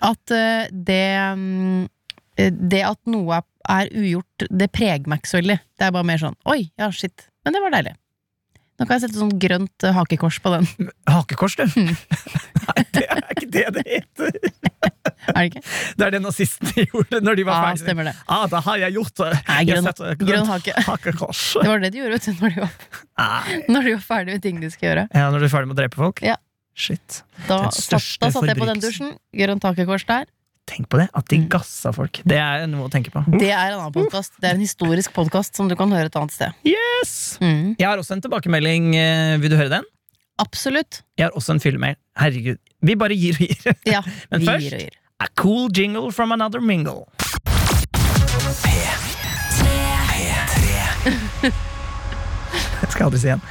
At 0.00 0.32
uh, 0.32 0.70
det 0.72 1.02
mm, 1.36 1.82
eh, 2.40 2.48
Det 2.72 2.80
at 2.94 3.02
noe 3.12 3.42
er- 3.42 3.48
er 3.70 3.90
ugjort, 3.94 4.46
det 4.50 4.70
preger 4.74 5.06
meg 5.10 5.22
ikke 5.22 5.30
så 5.34 5.40
veldig. 5.40 5.58
Det 5.78 5.86
er 5.88 5.92
bare 5.94 6.08
mer 6.08 6.18
sånn 6.22 6.36
oi, 6.50 6.70
ja, 6.78 6.90
shit. 6.90 7.28
Men 7.44 7.54
det 7.56 7.62
var 7.64 7.74
deilig. 7.74 7.96
Nå 8.80 8.86
kan 8.88 8.96
jeg 8.96 9.02
sette 9.04 9.20
sånn 9.20 9.34
grønt 9.38 9.84
eh, 9.84 9.92
hakekors 9.94 10.38
på 10.42 10.50
den. 10.54 10.66
Hakekors, 11.06 11.54
du. 11.60 11.66
Mm. 11.76 11.92
Nei, 12.66 12.84
det 12.96 13.02
er 13.04 13.20
ikke 13.36 13.50
det 13.52 13.64
det 13.76 13.84
heter. 13.86 14.38
Er 15.32 15.36
det 15.38 15.44
ikke? 15.52 15.60
Det 15.98 16.04
er 16.06 16.10
det 16.16 16.18
nazistene 16.24 16.82
gjorde 16.90 17.20
når 17.22 17.36
de 17.38 17.44
var 17.46 17.54
Ja, 17.54 17.66
ferdige. 17.68 17.84
stemmer 17.84 18.08
det. 18.08 18.12
Ah, 18.26 18.42
da 18.50 18.58
har 18.66 18.80
jeg 18.82 18.94
gjort 18.96 19.20
det. 19.20 19.28
Nei, 19.46 19.58
grønn- 19.68 19.86
setter 19.86 20.16
grønn 20.18 20.48
hake. 20.50 20.74
hakekors. 20.88 21.42
Det 21.62 21.68
var 21.70 21.82
det 21.84 21.90
de 21.94 22.00
gjorde 22.00 22.16
vet 22.16 22.26
du, 22.26 22.32
når 22.42 22.54
de 22.56 22.64
var, 22.64 22.72
Nei. 23.22 23.58
når 23.70 23.86
de 23.86 23.92
var 23.94 24.02
ferdige 24.08 24.34
med 24.38 24.42
ting 24.48 24.58
de 24.64 24.70
skulle 24.72 24.88
gjøre. 24.90 25.04
Ja, 25.14 25.28
når 25.30 25.44
du 25.44 25.46
er 25.46 25.52
ferdig 25.54 25.70
med 25.70 25.76
å 25.76 25.80
drepe 25.82 26.00
folk? 26.02 26.22
Ja. 26.26 26.34
Shit. 26.74 27.20
Da, 27.46 27.60
satt, 27.70 28.08
da 28.24 28.32
satt 28.34 28.48
jeg 28.50 28.58
på 28.58 28.66
den 28.72 28.82
dusjen. 28.82 29.14
Grønt 29.36 29.66
hakekors 29.68 30.08
der. 30.10 30.26
Tenk 30.66 30.88
på 30.88 30.96
det, 31.00 31.08
at 31.12 31.26
de 31.28 31.38
Mm. 31.38 31.48
gassa 31.50 31.92
folk. 31.92 32.20
Det 32.24 32.38
er 32.38 32.66
noe 32.70 32.86
å 32.88 32.90
tenke 32.90 33.10
på. 33.10 33.24
Det 33.38 33.50
er 33.50 33.72
en 33.72 33.80
annen 33.80 33.92
podcast. 33.92 34.32
Det 34.40 34.48
er 34.50 34.54
en 34.54 34.60
historisk 34.60 35.12
podkast 35.12 35.56
som 35.56 35.68
du 35.68 35.74
kan 35.76 35.90
høre 35.90 36.06
et 36.06 36.14
annet 36.16 36.30
sted. 36.32 36.52
Yes! 36.64 37.36
Mm. 37.40 37.74
Jeg 37.78 37.86
har 37.88 37.98
også 37.98 38.12
en 38.12 38.20
tilbakemelding. 38.22 38.94
eh, 38.94 39.36
Vil 39.38 39.50
du 39.50 39.56
høre 39.56 39.68
den? 39.70 39.84
Absolutt. 40.38 41.02
Jeg 41.18 41.24
har 41.26 41.32
også 41.32 41.50
en 41.54 41.60
fyllemail. 41.60 41.96
Herregud. 42.16 42.58
Vi 42.80 42.94
bare 42.94 43.14
gir 43.14 43.34
og 43.34 43.40
gir. 43.48 43.74
Ja, 43.86 44.02
Men 44.30 44.40
vi 44.40 44.46
først- 44.46 44.70
gir 44.70 44.78
gir. 44.78 44.90
A 45.20 45.26
cool 45.36 45.68
jingle 45.72 46.10
from 46.12 46.32
another 46.32 46.60
mingle. 46.60 47.06
Jeg 52.82 52.90
skal 52.92 53.06
aldri 53.08 53.20
si 53.22 53.28
igjen. 53.30 53.42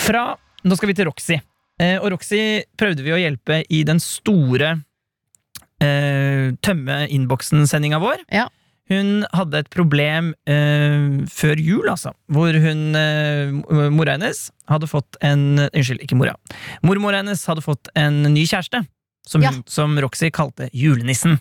Fra 0.00 0.22
Nå 0.64 0.76
skal 0.76 0.90
vi 0.90 0.94
til 0.98 1.06
Roxy. 1.08 1.38
Eh, 1.80 1.96
og 2.02 2.10
Roxy 2.12 2.60
prøvde 2.76 3.00
vi 3.06 3.14
å 3.14 3.18
hjelpe 3.20 3.62
i 3.72 3.82
den 3.88 4.00
store 4.04 4.74
eh, 5.84 6.50
tømme 6.64 7.02
innboksen-sendinga 7.10 8.00
vår. 8.02 8.24
Ja. 8.34 8.48
Hun 8.90 9.20
hadde 9.30 9.60
et 9.62 9.68
problem 9.70 10.32
eh, 10.50 11.20
før 11.30 11.60
jul, 11.62 11.86
altså, 11.92 12.10
hvor 12.32 12.56
hun 12.58 12.96
eh, 12.98 13.52
Mora 13.94 14.16
hennes 14.16 14.48
hadde 14.70 14.88
fått 14.90 15.18
en 15.22 15.44
Unnskyld, 15.68 16.02
ikke 16.02 16.18
mora. 16.18 16.34
Mormora 16.82 17.20
hennes 17.22 17.44
hadde 17.46 17.62
fått 17.62 17.90
en 17.94 18.22
ny 18.34 18.42
kjæreste, 18.50 18.82
som, 19.28 19.44
Ja. 19.44 19.52
hun, 19.54 19.62
som 19.70 19.94
Roxy 20.02 20.32
kalte 20.34 20.66
julenissen. 20.74 21.38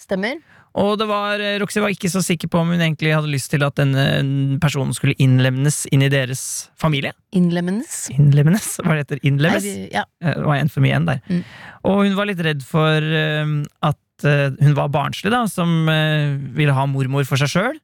Stemmer. 0.00 0.40
Og 0.74 0.96
det 0.98 1.06
var, 1.06 1.38
eh, 1.38 1.56
Roxy 1.62 1.78
var 1.78 1.92
ikke 1.94 2.10
så 2.10 2.18
sikker 2.24 2.50
på 2.50 2.58
om 2.58 2.72
hun 2.74 2.80
egentlig 2.82 3.12
hadde 3.14 3.30
lyst 3.30 3.52
til 3.52 3.62
at 3.62 3.76
denne 3.78 4.58
personen 4.62 4.92
skulle 4.96 5.14
innlemmes 5.22 5.84
inn 5.94 6.02
i 6.02 6.08
deres 6.10 6.68
familie. 6.76 7.12
Innlemmendes. 7.32 8.08
Innlemmes? 8.10 8.72
Hva 8.82 8.96
det 8.96 9.04
heter 9.04 9.22
Innlemmes? 9.22 9.62
Nei, 9.68 9.88
Ja. 9.94 10.02
Eh, 10.20 10.34
Det 10.34 10.44
var 10.44 10.56
en 10.56 10.68
for 10.68 10.80
mye 10.82 10.90
igjen 10.96 11.06
der. 11.06 11.20
Mm. 11.30 11.44
Og 11.84 12.02
hun 12.08 12.16
var 12.16 12.26
litt 12.26 12.42
redd 12.42 12.62
for 12.66 12.98
eh, 12.98 13.54
at 13.86 14.24
eh, 14.26 14.50
hun 14.60 14.74
var 14.74 14.88
barnslig, 14.90 15.30
da, 15.30 15.44
som 15.46 15.88
eh, 15.88 16.34
ville 16.58 16.74
ha 16.74 16.86
mormor 16.86 17.24
for 17.24 17.36
seg 17.36 17.48
sjøl. 17.54 17.78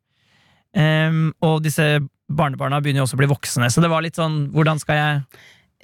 og 1.43 1.63
disse 1.63 1.99
barnebarna 2.31 2.81
begynner 2.83 3.03
jo 3.03 3.07
også 3.09 3.17
å 3.19 3.23
bli 3.23 3.31
voksne, 3.31 3.71
så 3.71 3.83
det 3.83 3.91
var 3.91 4.03
litt 4.05 4.19
sånn 4.19 4.53
Hvordan 4.55 4.79
skal 4.79 4.95
jeg 5.01 5.23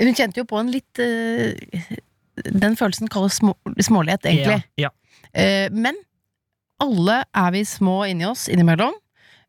Hun 0.06 0.14
kjente 0.14 0.38
jo 0.42 0.44
på 0.46 0.60
en 0.60 0.70
litt 0.70 1.00
eh, 1.02 1.54
Den 2.54 2.76
følelsen 2.78 3.10
kalles 3.10 3.38
små, 3.40 3.54
smålighet, 3.80 4.26
egentlig. 4.28 4.60
Ja, 4.78 4.88
ja. 4.88 4.90
Eh, 5.34 5.66
men 5.74 5.96
alle 6.82 7.24
er 7.32 7.50
vi 7.54 7.64
små 7.64 8.04
inni 8.10 8.26
oss 8.28 8.48
innimellom. 8.52 8.94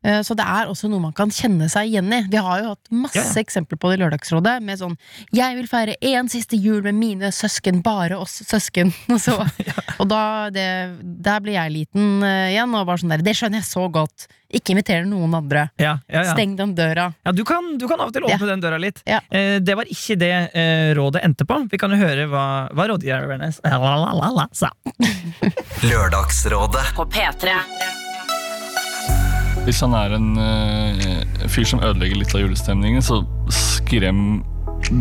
Eh, 0.08 0.22
Så 0.24 0.36
det 0.40 0.46
er 0.48 0.70
også 0.72 0.88
noe 0.90 1.04
man 1.04 1.14
kan 1.18 1.28
kjenne 1.34 1.68
seg 1.70 1.90
igjen 1.92 2.08
i. 2.16 2.22
Vi 2.32 2.40
har 2.40 2.62
jo 2.64 2.70
hatt 2.72 2.92
masse 2.96 3.20
Ja, 3.20 3.26
ja. 3.28 3.42
eksempler 3.44 3.78
på 3.82 3.92
det 3.92 3.98
i 4.00 4.02
Lørdagsrådet. 4.06 4.62
Med 4.64 4.80
sånn 4.80 4.96
'Jeg 5.36 5.56
vil 5.60 5.68
feire 5.68 5.96
én 6.02 6.30
siste 6.32 6.56
jul 6.56 6.82
med 6.84 6.96
mine 6.96 7.32
søsken, 7.36 7.82
bare 7.84 8.16
oss 8.18 8.42
søsken'. 8.48 8.94
Og, 9.14 9.20
så, 9.20 9.36
og 10.00 10.08
da 10.08 10.50
det, 10.50 10.68
Der 11.04 11.40
blir 11.44 11.54
jeg 11.60 11.72
liten 11.72 12.24
eh, 12.24 12.54
igjen, 12.56 12.74
og 12.74 12.88
bare 12.88 12.98
sånn 13.04 13.10
der 13.12 13.22
'Det 13.26 13.36
skjønner 13.36 13.60
jeg 13.60 13.68
så 13.68 13.90
godt'. 13.92 14.28
Ikke 14.48 14.72
inviter 14.72 15.04
noen 15.04 15.34
andre. 15.36 15.66
Ja, 15.78 15.98
ja, 16.08 16.22
ja. 16.24 16.34
Steng 16.34 16.56
den 16.56 16.74
døra. 16.74 17.14
ja 17.26 17.32
du, 17.34 17.44
kan, 17.44 17.78
du 17.78 17.86
kan 17.86 18.00
av 18.00 18.08
og 18.08 18.14
til 18.14 18.24
åpne 18.24 18.48
den 18.48 18.62
døra 18.64 18.78
litt. 18.80 19.04
Ja. 19.06 19.20
Eh, 19.30 19.60
det 19.60 19.76
var 19.76 19.84
ikke 19.92 20.16
det 20.16 20.32
eh, 20.56 20.94
rådet 20.96 21.20
endte 21.26 21.44
på. 21.44 21.68
Vi 21.70 21.78
kan 21.78 21.92
jo 21.92 21.98
høre 22.00 22.30
hva, 22.32 22.70
hva 22.72 22.88
rådgiverne 22.88 23.52
sa. 24.56 24.72
Lørdagsrådet. 25.84 26.96
På 26.96 27.04
P3. 27.06 27.60
Hvis 29.68 29.82
han 29.84 29.92
er 30.00 30.14
en 30.16 30.28
uh, 30.40 31.48
fyr 31.52 31.66
som 31.68 31.82
ødelegger 31.84 32.22
litt 32.22 32.32
av 32.32 32.46
julestemningen, 32.46 33.04
så 33.04 33.20
skrem 33.52 34.40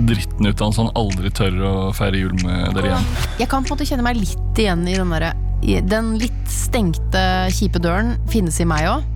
dritten 0.09 0.49
ut 0.49 0.59
av 0.59 0.65
han 0.65 0.75
så 0.75 0.87
han 0.89 0.97
aldri 0.99 1.31
tør 1.31 1.61
å 1.63 1.75
feire 1.95 2.25
jul 2.25 2.35
med 2.43 2.75
dere 2.75 2.91
igjen. 2.91 3.11
Jeg 3.39 3.51
kan 3.53 3.63
på 3.63 3.71
en 3.71 3.77
måte 3.77 3.87
kjenne 3.87 4.07
meg 4.07 4.19
litt 4.19 4.59
igjen 4.59 4.83
i 4.91 4.97
den 4.99 5.13
derre 5.15 5.35
den 5.67 6.15
litt 6.21 6.51
stengte, 6.51 7.23
kjipe 7.55 7.81
døren 7.83 8.15
finnes 8.31 8.59
i 8.63 8.67
meg 8.69 8.87
òg. 8.87 9.07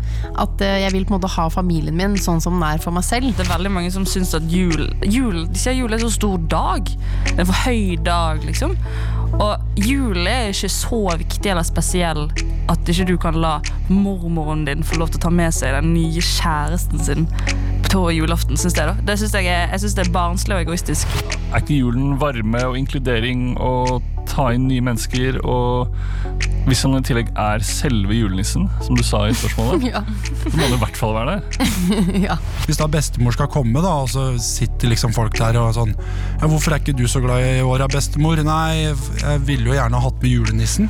At 0.40 0.61
eh, 0.64 0.80
jeg 0.83 0.92
vil 0.95 1.07
på 1.07 1.14
en 1.14 1.21
måte 1.21 1.30
ha 1.33 1.47
familien 1.52 1.97
min 1.97 2.16
sånn 2.21 2.42
som 2.42 2.57
den 2.59 2.66
er 2.66 2.83
for 2.83 2.95
meg 2.95 3.07
selv. 3.07 3.30
Det 3.37 3.45
er 3.45 3.52
veldig 3.52 3.73
mange 3.73 3.92
som 3.95 4.07
syns 4.09 4.35
at 4.37 4.47
jul, 4.50 4.88
jul 5.07 5.45
De 5.50 5.61
sier 5.61 5.78
jul 5.78 5.95
er 5.95 6.02
så 6.02 6.11
stor 6.12 6.42
dag. 6.50 6.90
En 7.37 7.47
for 7.47 7.62
høy 7.64 7.95
dag, 8.04 8.42
liksom. 8.47 8.75
Og 9.38 9.78
jul 9.78 10.26
er 10.26 10.50
ikke 10.50 10.73
så 10.75 11.00
viktig 11.21 11.52
eller 11.52 11.66
spesiell 11.66 12.26
at 12.71 12.90
ikke 12.90 13.07
du 13.09 13.16
kan 13.21 13.38
la 13.40 13.57
mormoren 13.88 14.66
din 14.66 14.85
få 14.87 15.00
lov 15.00 15.12
til 15.12 15.23
å 15.23 15.25
ta 15.26 15.33
med 15.35 15.54
seg 15.54 15.75
den 15.75 15.92
nye 15.95 16.23
kjæresten 16.23 17.02
sin 17.02 17.28
på 17.90 18.04
julaften, 18.14 18.59
syns 18.59 18.76
jeg. 18.78 18.87
da 18.87 19.07
Det 19.07 19.19
synes 19.19 19.35
jeg, 19.35 19.50
er, 19.50 19.71
jeg 19.73 19.83
synes 19.83 19.97
det 19.99 20.07
er 20.07 20.14
barnslig 20.14 20.59
og 20.59 20.66
egoistisk. 20.66 21.21
Er 21.50 21.62
ikke 21.62 21.80
julen 21.80 22.14
varme 22.21 22.62
og 22.69 22.78
inkludering 22.78 23.54
og 23.59 24.02
ta 24.30 24.50
inn 24.54 24.68
nye 24.70 24.82
mennesker? 24.87 25.40
Og 25.44 25.90
hvis 26.68 26.82
han 26.87 26.94
i 26.99 27.02
tillegg 27.06 27.30
er 27.40 27.62
selve 27.66 28.14
julenissen, 28.14 28.68
som 28.84 28.96
du 28.99 29.02
sa 29.06 29.25
i 29.28 29.34
spørsmålet, 29.37 29.87
Ja. 29.92 30.02
så 30.40 30.52
må 30.54 30.62
han 30.66 30.76
i 30.76 30.80
hvert 30.84 30.96
fall 31.00 31.14
være 31.16 31.37
der. 31.37 31.42
ja. 32.28 32.37
Hvis 32.66 32.78
da 32.80 32.87
bestemor 32.90 33.34
skal 33.37 33.50
komme, 33.52 33.82
da, 33.84 33.94
og 34.04 34.10
så 34.12 34.26
sitter 34.42 34.92
liksom 34.92 35.14
folk 35.16 35.34
der 35.40 35.58
og 35.60 35.75
sånn 35.76 35.94
ja, 35.96 36.46
'Hvorfor 36.46 36.72
er 36.76 36.82
ikke 36.82 36.96
du 36.96 37.06
så 37.10 37.20
glad 37.25 37.42
i 37.44 37.60
åra, 37.66 37.88
bestemor?' 37.90 38.44
Nei, 38.44 38.87
jeg 38.87 39.40
ville 39.46 39.72
jo 39.72 39.76
gjerne 39.76 39.99
ha 39.99 40.06
hatt 40.08 40.22
med 40.22 40.30
julenissen. 40.30 40.88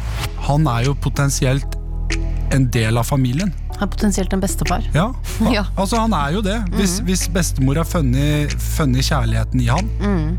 Han 0.50 0.66
er 0.70 0.84
jo 0.90 0.94
potensielt 0.94 1.76
en 2.52 2.68
del 2.70 2.98
av 2.98 3.06
familien. 3.06 3.52
Han 3.78 3.86
er 3.88 3.90
potensielt 3.94 4.32
en 4.34 4.40
bestefar. 4.42 4.82
Ja, 4.94 5.12
Ja. 5.56 5.64
altså 5.78 5.96
han 6.02 6.12
er 6.12 6.32
jo 6.34 6.42
det. 6.42 6.58
Hvis, 6.74 6.98
hvis 7.06 7.28
bestemor 7.32 7.76
har 7.80 7.84
funnet, 7.88 8.52
funnet 8.76 9.06
kjærligheten 9.06 9.60
i 9.62 9.68
han, 9.70 9.88
Mm. 10.00 10.38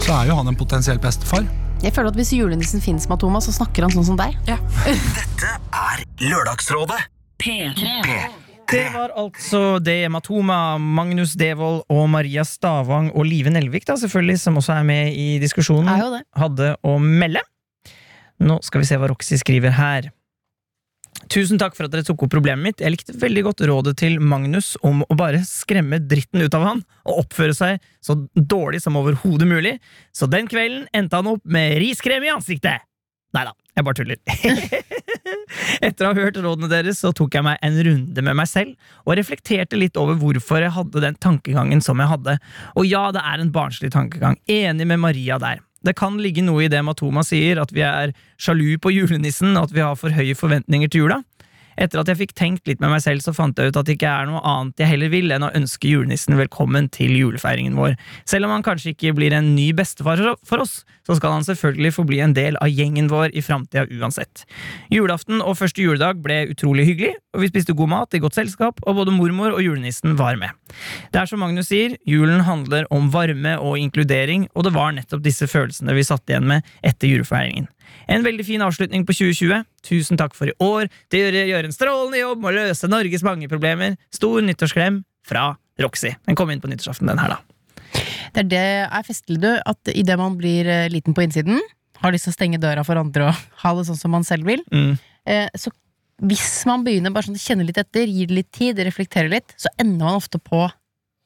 så 0.00 0.12
er 0.22 0.26
jo 0.32 0.34
han 0.40 0.48
en 0.48 0.56
potensiell 0.56 0.98
bestefar. 0.98 1.44
Jeg 1.82 1.94
føler 1.96 2.12
at 2.12 2.18
Hvis 2.18 2.30
julenissen 2.36 2.82
finnes 2.82 3.08
med 3.10 3.18
Thomas, 3.22 3.48
så 3.48 3.56
snakker 3.56 3.86
han 3.86 3.92
sånn 3.94 4.12
som 4.12 4.20
deg. 4.20 4.36
Dette 4.46 5.50
er 5.74 6.04
Lørdagsrådet. 6.22 7.00
P3. 7.42 7.98
Det 8.72 8.84
var 8.94 9.10
altså 9.18 9.80
det 9.82 10.06
Matoma, 10.14 10.78
Magnus 10.78 11.34
Devold 11.36 11.82
og 11.92 12.06
Maria 12.08 12.44
Stavang 12.46 13.10
og 13.10 13.26
Live 13.26 13.50
Nelvik, 13.52 13.84
da, 13.88 13.98
selvfølgelig, 14.00 14.38
som 14.40 14.56
også 14.62 14.76
er 14.78 14.86
med 14.88 15.18
i 15.18 15.26
diskusjonen, 15.42 15.90
hadde 16.38 16.70
å 16.86 16.94
melde. 17.02 17.42
Nå 18.42 18.56
skal 18.64 18.82
vi 18.82 18.88
se 18.88 18.96
hva 18.96 19.10
Roxy 19.10 19.36
skriver 19.42 19.74
her. 19.76 20.08
Tusen 21.30 21.60
takk 21.60 21.76
for 21.76 21.86
at 21.86 21.94
dere 21.94 22.06
tok 22.06 22.24
opp 22.26 22.32
problemet 22.32 22.64
mitt. 22.64 22.82
Jeg 22.82 22.94
likte 22.94 23.16
veldig 23.18 23.44
godt 23.46 23.64
rådet 23.68 23.96
til 24.02 24.18
Magnus 24.20 24.74
om 24.86 25.04
å 25.06 25.16
bare 25.18 25.42
skremme 25.46 26.00
dritten 26.02 26.42
ut 26.42 26.56
av 26.58 26.66
han 26.66 26.82
og 27.06 27.24
oppføre 27.24 27.54
seg 27.56 27.82
så 28.02 28.16
dårlig 28.34 28.82
som 28.82 28.98
overhodet 29.00 29.48
mulig. 29.48 29.76
Så 30.14 30.28
den 30.30 30.50
kvelden 30.50 30.88
endte 30.96 31.20
han 31.20 31.30
opp 31.34 31.44
med 31.44 31.78
riskrem 31.82 32.26
i 32.26 32.32
ansiktet. 32.32 32.88
Nei 33.32 33.46
da, 33.48 33.54
jeg 33.78 33.86
bare 33.86 33.96
tuller. 33.96 34.18
Etter 35.86 36.04
å 36.04 36.12
ha 36.12 36.18
hørt 36.18 36.36
rådene 36.42 36.68
deres, 36.68 37.00
så 37.00 37.14
tok 37.16 37.38
jeg 37.38 37.46
meg 37.46 37.60
en 37.64 37.78
runde 37.86 38.24
med 38.26 38.36
meg 38.36 38.48
selv 38.50 38.74
og 39.06 39.16
reflekterte 39.16 39.78
litt 39.78 39.96
over 40.00 40.18
hvorfor 40.20 40.60
jeg 40.60 40.74
hadde 40.76 41.04
den 41.04 41.16
tankegangen 41.22 41.80
som 41.84 42.02
jeg 42.02 42.12
hadde. 42.12 42.36
Og 42.76 42.88
ja, 42.88 43.06
det 43.14 43.24
er 43.24 43.40
en 43.40 43.52
barnslig 43.54 43.92
tankegang. 43.94 44.36
Enig 44.52 44.88
med 44.90 45.00
Maria 45.00 45.40
der. 45.42 45.62
Det 45.82 45.96
kan 45.98 46.18
ligge 46.22 46.44
noe 46.46 46.64
i 46.64 46.70
det 46.70 46.82
Matoma 46.86 47.24
sier, 47.26 47.60
at 47.62 47.72
vi 47.74 47.82
er 47.86 48.14
sjalu 48.40 48.76
på 48.82 48.92
julenissen, 48.94 49.56
at 49.58 49.74
vi 49.74 49.82
har 49.82 49.98
for 49.98 50.14
høye 50.14 50.36
forventninger 50.38 50.90
til 50.92 51.04
jula. 51.04 51.22
Etter 51.80 52.02
at 52.02 52.10
jeg 52.10 52.20
fikk 52.20 52.34
tenkt 52.38 52.68
litt 52.68 52.82
med 52.82 52.92
meg 52.92 53.02
selv, 53.04 53.22
så 53.24 53.34
fant 53.36 53.58
jeg 53.58 53.72
ut 53.72 53.78
at 53.78 53.88
det 53.88 53.96
ikke 53.96 54.10
er 54.10 54.28
noe 54.28 54.42
annet 54.46 54.82
jeg 54.82 54.90
heller 54.90 55.12
vil 55.12 55.32
enn 55.32 55.46
å 55.46 55.52
ønske 55.56 55.90
julenissen 55.90 56.36
velkommen 56.38 56.88
til 56.92 57.14
julefeiringen 57.16 57.78
vår. 57.78 57.96
Selv 58.28 58.48
om 58.48 58.54
han 58.56 58.66
kanskje 58.66 58.92
ikke 58.92 59.14
blir 59.16 59.34
en 59.36 59.54
ny 59.56 59.70
bestefar 59.76 60.20
for 60.48 60.64
oss, 60.64 60.82
så 61.06 61.16
skal 61.18 61.34
han 61.36 61.46
selvfølgelig 61.46 61.94
få 61.96 62.04
bli 62.06 62.20
en 62.22 62.34
del 62.36 62.58
av 62.62 62.70
gjengen 62.70 63.08
vår 63.10 63.34
i 63.34 63.42
framtida 63.44 63.86
uansett. 63.90 64.44
Julaften 64.92 65.42
og 65.42 65.58
første 65.58 65.82
juledag 65.82 66.22
ble 66.22 66.42
utrolig 66.52 66.86
hyggelig, 66.90 67.16
og 67.34 67.42
vi 67.42 67.50
spiste 67.50 67.76
god 67.76 67.90
mat 67.90 68.14
i 68.14 68.22
godt 68.22 68.38
selskap, 68.38 68.82
og 68.86 69.00
både 69.00 69.14
mormor 69.16 69.56
og 69.56 69.64
julenissen 69.64 70.16
var 70.20 70.38
med. 70.40 70.54
Det 71.12 71.22
er 71.22 71.28
som 71.28 71.42
Magnus 71.42 71.70
sier, 71.72 71.96
julen 72.08 72.44
handler 72.46 72.86
om 72.94 73.10
varme 73.12 73.56
og 73.58 73.78
inkludering, 73.80 74.48
og 74.54 74.68
det 74.68 74.74
var 74.76 74.94
nettopp 74.96 75.24
disse 75.24 75.48
følelsene 75.50 75.96
vi 75.96 76.06
satt 76.06 76.28
igjen 76.30 76.48
med 76.48 76.74
etter 76.86 77.10
julefeiringen. 77.10 77.68
En 78.08 78.24
veldig 78.26 78.44
fin 78.46 78.62
avslutning 78.64 79.04
på 79.06 79.14
2020. 79.14 79.64
Tusen 79.86 80.18
takk 80.20 80.34
for 80.34 80.50
i 80.50 80.54
år. 80.62 80.88
Dere 81.12 81.44
gjør 81.48 81.68
en 81.68 81.74
strålende 81.74 82.20
jobb 82.20 82.42
med 82.42 82.50
å 82.52 82.56
løse 82.66 82.88
Norges 82.90 83.22
mange 83.26 83.48
problemer. 83.50 83.96
Stor 84.14 84.42
nyttårsklem 84.42 85.02
fra 85.26 85.52
Roxy. 85.80 86.14
Den 86.26 86.36
kom 86.38 86.50
inn 86.50 86.60
på 86.60 86.68
nyttårsaften, 86.70 87.06
den 87.08 87.18
her, 87.22 87.36
da. 87.36 87.38
Det 88.32 88.42
er 88.44 88.48
det 88.48 88.64
er 88.88 89.04
festlig, 89.06 89.38
du, 89.42 89.50
at 89.66 89.92
idet 89.92 90.16
man 90.18 90.36
blir 90.40 90.66
eh, 90.66 90.88
liten 90.92 91.14
på 91.14 91.22
innsiden, 91.26 91.60
har 92.02 92.12
lyst 92.14 92.24
til 92.26 92.32
å 92.32 92.36
stenge 92.38 92.58
døra 92.62 92.82
for 92.86 92.98
andre 92.98 93.28
og 93.30 93.40
ha 93.62 93.72
det 93.78 93.86
sånn 93.90 93.98
som 94.00 94.10
man 94.16 94.24
selv 94.26 94.48
vil, 94.48 94.62
Mm. 94.72 94.94
eh, 95.28 95.48
så 95.54 95.70
hvis 96.22 96.62
man 96.68 96.84
begynner 96.86 97.10
bare 97.12 97.26
sånn 97.26 97.38
å 97.38 97.42
kjenne 97.42 97.64
litt 97.66 97.78
etter, 97.80 98.06
gir 98.06 98.28
det 98.30 98.36
litt 98.36 98.50
tid, 98.54 98.78
reflekterer 98.86 99.28
litt, 99.32 99.54
så 99.58 99.70
ender 99.80 100.04
man 100.06 100.18
ofte 100.20 100.38
på 100.38 100.64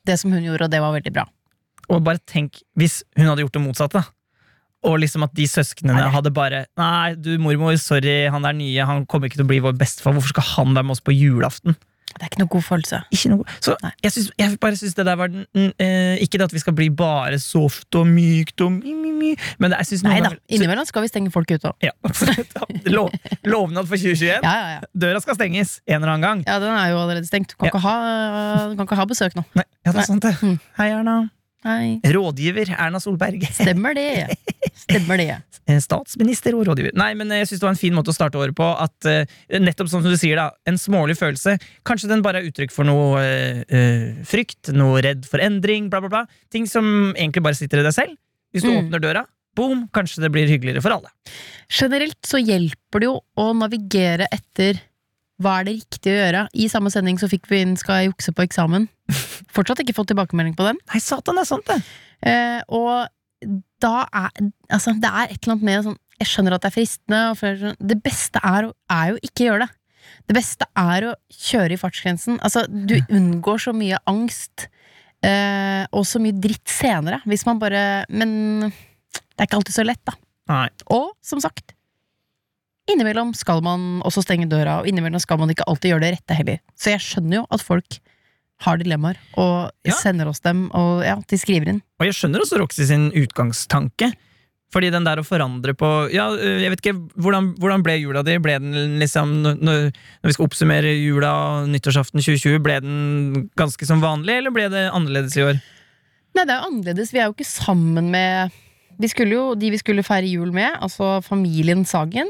det 0.08 0.16
som 0.20 0.32
hun 0.32 0.44
gjorde, 0.46 0.64
og 0.68 0.72
det 0.72 0.80
var 0.80 0.94
veldig 0.94 1.12
bra. 1.12 1.26
Og 1.92 2.00
bare 2.06 2.18
tenk 2.26 2.62
hvis 2.78 3.02
hun 3.18 3.28
hadde 3.28 3.44
gjort 3.44 3.52
det 3.58 3.62
motsatte. 3.62 4.00
da. 4.00 4.15
Og 4.87 5.00
liksom 5.02 5.25
at 5.26 5.35
de 5.35 5.49
søsknene 5.50 6.07
hadde 6.14 6.31
bare 6.37 6.64
Nei, 6.78 7.14
du 7.19 7.33
mormor, 7.43 7.75
sorry, 7.83 8.28
han 8.31 8.47
der 8.47 8.55
nye 8.57 8.87
Han 8.87 9.05
kommer 9.11 9.26
ikke 9.31 9.40
til 9.40 9.47
å 9.49 9.50
bli 9.50 9.61
vår 9.64 9.75
bestefar. 9.81 10.14
Hvorfor 10.16 10.35
skal 10.37 10.47
han 10.55 10.75
være 10.78 10.87
med 10.87 10.97
oss 10.97 11.02
på 11.05 11.14
julaften? 11.16 11.75
Det 12.16 12.23
er 12.23 12.31
ikke 12.31 12.38
noe 12.40 12.49
god 12.55 12.62
følelse. 12.64 12.99
Ikke 13.12 13.28
noe 13.28 13.45
Så 13.61 13.75
Nei. 13.83 13.90
jeg, 14.07 14.12
synes, 14.14 14.28
jeg 14.40 14.55
bare 14.62 14.76
synes 14.78 14.95
det 14.97 15.05
der 15.05 15.19
var 15.21 15.28
den 15.28 15.43
eh, 15.83 16.14
Ikke 16.25 16.38
det 16.40 16.47
at 16.47 16.55
vi 16.55 16.62
skal 16.62 16.73
bli 16.78 16.87
bare 16.97 17.37
soft 17.43 17.99
og 17.99 18.07
mykt 18.09 18.62
og 18.64 18.73
my, 18.78 18.95
my, 19.02 19.11
my, 19.19 19.33
men 19.61 19.75
det, 19.75 19.83
jeg 19.83 19.90
synes 19.90 20.05
Nei 20.07 20.14
da, 20.23 20.31
ganger- 20.31 20.57
innimellom 20.57 20.88
skal 20.88 21.05
vi 21.05 21.11
stenge 21.12 21.33
folk 21.35 21.50
ute 21.52 21.69
òg. 21.75 21.76
Ja. 21.85 21.93
Lov, 22.97 23.11
lovnad 23.45 23.90
for 23.90 23.99
2021. 24.00 24.38
Ja, 24.47 24.55
ja. 24.78 24.81
Døra 24.97 25.21
skal 25.26 25.37
stenges 25.37 25.81
en 25.85 25.99
eller 25.99 26.14
annen 26.14 26.25
gang. 26.31 26.45
ja, 26.47 26.57
den 26.62 26.73
er 26.73 26.88
jo 26.95 27.02
allerede 27.02 27.28
stengt. 27.28 27.52
Du 27.52 27.59
kan, 27.61 27.69
ikke, 27.75 27.83
ha, 27.85 27.97
du 28.71 28.76
kan 28.78 28.87
ikke 28.88 29.00
ha 29.02 29.09
besøk 29.12 29.37
nå. 29.37 29.45
Nei, 29.59 29.66
ja, 29.85 29.93
det 29.93 30.00
er 30.07 30.09
sant, 30.14 30.25
det. 30.25 30.37
Mm. 30.40 30.57
Hei, 30.78 30.88
Erna. 30.97 31.19
Nei, 31.66 31.99
Rådgiver 32.14 32.70
Erna 32.76 33.00
Solberg. 33.02 33.42
stemmer 33.58 33.96
det. 33.99 34.37
Stemmer 34.85 35.18
det. 35.18 35.30
Eh, 35.66 35.80
Statsminister 35.82 36.54
og 36.54 36.66
rådgiver. 36.68 36.94
Nei, 36.99 37.11
men 37.18 37.32
jeg 37.35 37.49
synes 37.50 37.62
det 37.62 37.66
var 37.66 37.75
en 37.75 37.80
fin 37.80 37.96
måte 37.96 38.12
å 38.12 38.16
starte 38.16 38.38
året 38.38 38.54
på. 38.56 38.68
At 38.87 39.08
uh, 39.11 39.37
Nettopp 39.58 39.90
som 39.90 40.04
du 40.04 40.12
sier, 40.14 40.38
da. 40.38 40.50
En 40.70 40.78
smålig 40.78 41.18
følelse. 41.18 41.56
Kanskje 41.87 42.11
den 42.12 42.23
bare 42.23 42.42
er 42.42 42.50
uttrykk 42.52 42.75
for 42.75 42.87
noe 42.87 43.18
uh, 43.18 43.62
eh, 43.66 44.12
frykt, 44.30 44.70
noe 44.76 45.02
redd 45.04 45.26
for 45.26 45.42
endring, 45.42 45.90
bla, 45.90 46.02
bla, 46.04 46.12
bla. 46.12 46.25
Ting 46.54 46.68
som 46.70 46.87
egentlig 47.16 47.42
bare 47.49 47.58
sitter 47.58 47.82
i 47.82 47.88
deg 47.88 47.96
selv. 47.96 48.14
Hvis 48.54 48.62
du 48.64 48.70
Mm. 48.70 48.87
åpner 48.87 49.02
døra, 49.02 49.26
boom, 49.56 49.87
kanskje 49.92 50.23
det 50.23 50.30
blir 50.32 50.49
hyggeligere 50.49 50.80
for 50.85 50.94
alle. 50.94 51.11
Generelt 51.73 52.20
så 52.25 52.38
hjelper 52.38 53.02
det 53.02 53.08
jo 53.11 53.18
å 53.37 53.50
navigere 53.58 54.28
etter 54.32 54.78
hva 55.43 55.59
er 55.61 55.66
det 55.69 55.76
riktig 55.76 56.12
å 56.12 56.16
gjøre. 56.16 56.43
I 56.57 56.69
samme 56.73 56.93
sending 56.93 57.19
så 57.21 57.28
fikk 57.28 57.49
vi 57.50 57.61
inn 57.64 57.76
'Skal 57.76 58.00
jeg 58.00 58.11
jukse 58.12 58.33
på 58.33 58.47
eksamen'. 58.47 58.88
Fortsatt 59.55 59.83
ikke 59.83 59.97
fått 59.97 60.11
tilbakemelding 60.12 60.57
på 60.57 60.66
den. 60.69 60.81
Nei, 60.93 61.00
satan, 61.00 61.37
det 61.37 61.45
er 61.45 61.50
sant, 61.50 61.66
det! 61.69 61.81
Eh, 62.26 62.61
og 62.73 63.09
da 63.83 64.07
er 64.09 64.31
Altså, 64.73 64.95
det 64.97 65.11
er 65.11 65.28
et 65.28 65.43
eller 65.45 65.52
annet 65.52 65.66
med 65.69 65.83
sånn 65.85 65.99
Jeg 66.16 66.28
skjønner 66.31 66.55
at 66.57 66.62
det 66.64 66.71
er 66.71 66.76
fristende, 66.78 67.19
føler 67.37 67.59
sånn 67.61 67.90
Det 67.93 67.99
beste 68.02 68.40
er, 68.40 68.71
er 68.88 69.11
jo 69.12 69.19
ikke 69.21 69.45
gjøre 69.45 69.66
det. 69.66 69.71
Det 70.26 70.37
beste 70.38 70.66
er 70.81 71.11
å 71.11 71.12
kjøre 71.28 71.76
i 71.76 71.81
fartsgrensen. 71.81 72.38
Altså, 72.40 72.64
du 72.66 72.97
unngår 73.12 73.61
så 73.66 73.75
mye 73.76 74.00
angst 74.09 74.69
eh, 75.21 75.85
og 75.93 76.07
så 76.09 76.23
mye 76.23 76.37
dritt 76.40 76.71
senere, 76.71 77.21
hvis 77.28 77.45
man 77.47 77.61
bare 77.61 78.07
Men 78.09 78.71
det 78.71 79.45
er 79.45 79.49
ikke 79.50 79.61
alltid 79.61 79.76
så 79.76 79.85
lett, 79.85 80.00
da. 80.09 80.16
Nei. 80.49 80.69
Og 80.95 81.11
som 81.25 81.43
sagt, 81.43 81.75
innimellom 82.90 83.33
skal 83.37 83.62
man 83.64 84.00
også 84.07 84.23
stenge 84.25 84.49
døra, 84.50 84.81
og 84.83 84.88
innimellom 84.90 85.21
skal 85.23 85.38
man 85.40 85.50
ikke 85.52 85.66
alltid 85.66 85.93
gjøre 85.95 86.05
det 86.07 86.12
rette 86.19 86.37
heller. 86.38 86.61
Så 86.78 86.93
jeg 86.95 87.02
skjønner 87.05 87.40
jo 87.43 87.47
at 87.50 87.64
folk 87.64 87.99
har 88.64 88.78
dilemmaer, 88.81 89.19
og 89.37 89.71
Ja. 89.85 89.93
sender 89.93 90.28
oss 90.31 90.40
dem, 90.40 90.71
og 90.73 91.02
ja, 91.05 91.16
de 91.28 91.37
skriver 91.37 91.69
inn. 91.69 91.83
Og 92.00 92.07
jeg 92.07 92.14
skjønner 92.16 92.40
også 92.40 92.59
Roxy 92.59 92.87
sin 92.88 93.11
utgangstanke. 93.12 94.12
Fordi 94.73 94.90
den 94.90 95.05
der 95.07 95.21
å 95.21 95.25
forandre 95.25 95.75
på 95.78 96.11
Ja, 96.12 96.25
øh, 96.35 96.61
jeg 96.61 96.71
vet 96.73 96.81
ikke, 96.83 96.99
hvordan, 97.23 97.52
hvordan 97.57 97.85
ble 97.87 98.00
jula 98.00 98.23
di? 98.26 98.35
Ble 98.43 98.57
den 98.59 98.99
liksom 98.99 99.31
Når, 99.45 99.61
når 99.62 100.26
vi 100.26 100.33
skal 100.35 100.47
oppsummere 100.49 100.90
jula 100.90 101.31
og 101.62 101.69
nyttårsaften 101.71 102.19
2020, 102.21 102.59
ble 102.64 102.81
den 102.83 103.50
ganske 103.57 103.87
som 103.87 104.02
vanlig, 104.02 104.40
eller 104.40 104.50
ble 104.50 104.66
det 104.69 104.90
annerledes 104.90 105.37
i 105.38 105.45
år? 105.47 105.61
Nei, 106.35 106.45
det 106.45 106.50
er 106.52 106.59
jo 106.59 106.66
annerledes. 106.73 107.12
Vi 107.14 107.21
er 107.23 107.28
jo 107.31 107.37
ikke 107.37 107.47
sammen 107.49 108.11
med 108.11 108.50
vi 108.99 109.09
skulle 109.12 109.37
jo, 109.37 109.55
De 109.55 109.71
vi 109.71 109.78
skulle 109.78 110.02
feire 110.02 110.26
jul 110.28 110.50
med, 110.52 110.75
altså 110.81 111.23
familien 111.23 111.85
Sagen, 111.87 112.26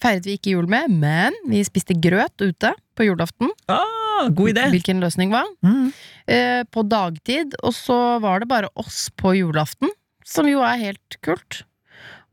feiret 0.00 0.26
vi 0.28 0.36
ikke 0.38 0.54
jul 0.54 0.68
med, 0.70 0.90
men 1.02 1.36
vi 1.50 1.62
spiste 1.66 1.96
grøt 2.00 2.40
ute 2.40 2.72
på 2.96 3.06
julaften. 3.08 3.50
Ah, 3.70 4.28
god 4.32 4.52
idé! 4.54 4.66
Hvilken 4.74 5.00
løsning 5.02 5.32
var? 5.32 5.48
Mm. 5.64 5.90
Eh, 6.28 6.62
på 6.72 6.84
dagtid, 6.88 7.56
og 7.64 7.74
så 7.76 7.98
var 8.22 8.40
det 8.42 8.48
bare 8.50 8.70
oss 8.80 9.08
på 9.20 9.34
julaften, 9.38 9.92
som 10.26 10.48
jo 10.50 10.62
er 10.66 10.80
helt 10.80 11.18
kult. 11.24 11.62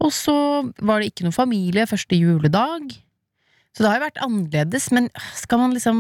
Og 0.03 0.11
så 0.13 0.35
var 0.85 1.01
det 1.01 1.11
ikke 1.11 1.25
noe 1.25 1.33
familie 1.35 1.87
første 1.89 2.17
juledag. 2.19 2.91
Så 3.73 3.83
det 3.83 3.89
har 3.91 3.99
jo 3.99 4.05
vært 4.07 4.23
annerledes, 4.25 4.89
men 4.93 5.07
skal 5.37 5.61
man 5.63 5.73
liksom 5.75 5.99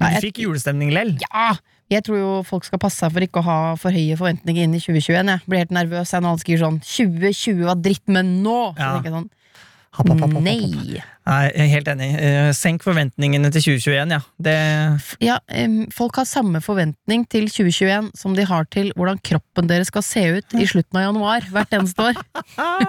Ja, 0.00 0.08
du 0.10 0.24
fikk 0.26 0.40
julestemning 0.42 0.90
lell. 0.94 1.14
Ja! 1.30 1.54
Jeg 1.92 2.02
tror 2.06 2.16
jo 2.16 2.28
folk 2.48 2.64
skal 2.66 2.80
passe 2.80 2.96
seg 3.02 3.12
for 3.12 3.22
ikke 3.26 3.42
å 3.42 3.44
ha 3.46 3.56
for 3.78 3.92
høye 3.94 4.16
forventninger 4.18 4.64
inn 4.64 4.72
i 4.74 4.80
2021. 4.80 5.28
Jeg 5.30 5.50
blir 5.50 5.60
helt 5.60 5.74
nervøs 5.76 6.10
jeg, 6.14 6.22
når 6.24 6.32
alle 6.32 6.42
skriver 6.42 6.62
sånn 6.64 6.78
2020 6.80 7.66
var 7.68 7.82
dritt, 7.84 8.02
men 8.08 8.30
nå! 8.42 8.56
Så 8.78 8.80
Ja. 8.80 9.02
sånn 9.04 9.28
Hopp, 9.94 10.08
hopp, 10.10 10.22
happ. 10.24 10.38
Nei. 10.42 11.00
Nei, 11.24 11.42
jeg 11.54 11.62
er 11.62 11.70
helt 11.70 11.88
enig. 11.92 12.08
Eh, 12.18 12.48
Senk 12.56 12.82
forventningene 12.84 13.48
til 13.54 13.62
2021, 13.78 14.14
ja. 14.16 14.20
Det, 14.42 14.54
Ja, 15.22 15.36
folk 15.94 16.18
har 16.18 16.26
samme 16.28 16.60
forventning 16.64 17.22
til 17.30 17.46
2021 17.48 18.10
som 18.18 18.34
de 18.34 18.46
har 18.48 18.66
til 18.74 18.90
hvordan 18.98 19.20
kroppen 19.24 19.70
deres 19.70 19.92
skal 19.92 20.04
se 20.04 20.24
ut 20.38 20.56
i 20.58 20.66
slutten 20.68 20.98
av 20.98 21.06
januar 21.06 21.46
hvert 21.54 21.76
eneste 21.78 22.10
år. 22.10 22.18